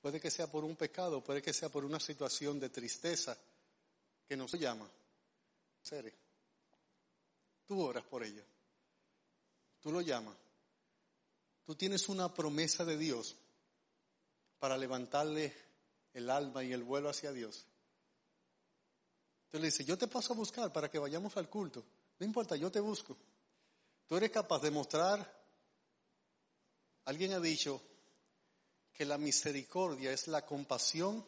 [0.00, 3.36] Puede que sea por un pecado, puede que sea por una situación de tristeza
[4.28, 4.88] que no se llama.
[7.66, 8.44] Tú oras por ella.
[9.80, 10.36] Tú lo llamas.
[11.66, 13.34] Tú tienes una promesa de Dios
[14.60, 15.52] para levantarle
[16.14, 17.66] el alma y el vuelo hacia Dios.
[19.46, 21.84] Entonces le dice, yo te paso a buscar para que vayamos al culto.
[22.22, 23.16] No importa, yo te busco.
[24.06, 25.44] Tú eres capaz de mostrar,
[27.06, 27.82] alguien ha dicho
[28.92, 31.26] que la misericordia es la compasión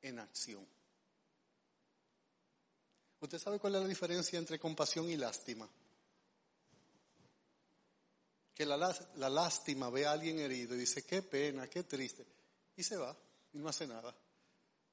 [0.00, 0.66] en acción.
[3.20, 5.68] ¿Usted sabe cuál es la diferencia entre compasión y lástima?
[8.54, 8.78] Que la,
[9.28, 12.24] lástima ve a alguien herido y dice, qué pena, qué triste,
[12.74, 13.14] y se va
[13.52, 14.16] y no hace nada.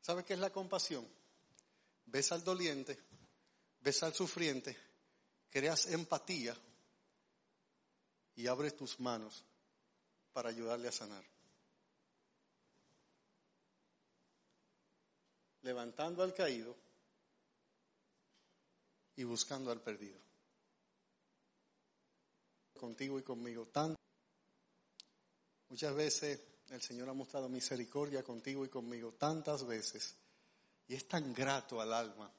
[0.01, 1.07] ¿Sabe qué es la compasión?
[2.07, 2.99] Ves al doliente,
[3.81, 4.77] ves al sufriente,
[5.49, 6.55] creas empatía
[8.35, 9.43] y abres tus manos
[10.31, 11.23] para ayudarle a sanar.
[15.63, 16.75] Levantando al caído
[19.15, 20.19] y buscando al perdido.
[22.79, 23.67] Contigo y conmigo.
[25.69, 30.15] Muchas veces el Señor ha mostrado misericordia contigo y conmigo, tantas veces.
[30.87, 32.31] Y es tan grato al alma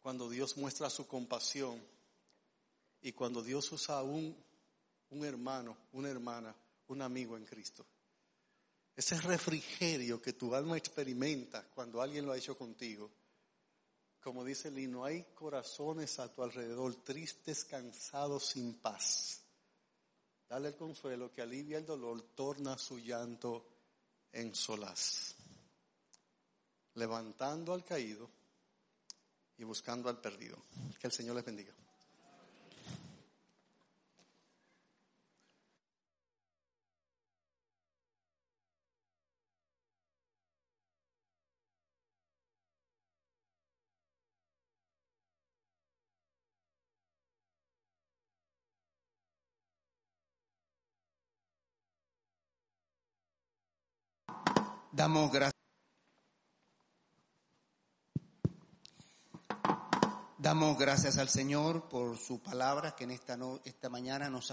[0.00, 1.80] cuando Dios muestra su compasión
[3.02, 4.36] y cuando Dios usa a un,
[5.10, 6.54] un hermano, una hermana,
[6.88, 7.86] un amigo en Cristo.
[8.96, 13.10] Ese refrigerio que tu alma experimenta cuando alguien lo ha hecho contigo.
[14.20, 19.42] Como dice el no hay corazones a tu alrededor tristes, cansados, sin paz.
[20.48, 23.66] Dale el consuelo que alivia el dolor, torna su llanto
[24.32, 25.36] en solaz.
[26.94, 28.28] Levantando al caído
[29.60, 30.56] y buscando al perdido.
[30.98, 31.72] Que el Señor les bendiga.
[54.92, 55.59] Damos gracias.
[60.42, 64.48] Damos gracias al Señor por su palabra que en esta, no, esta mañana nos ha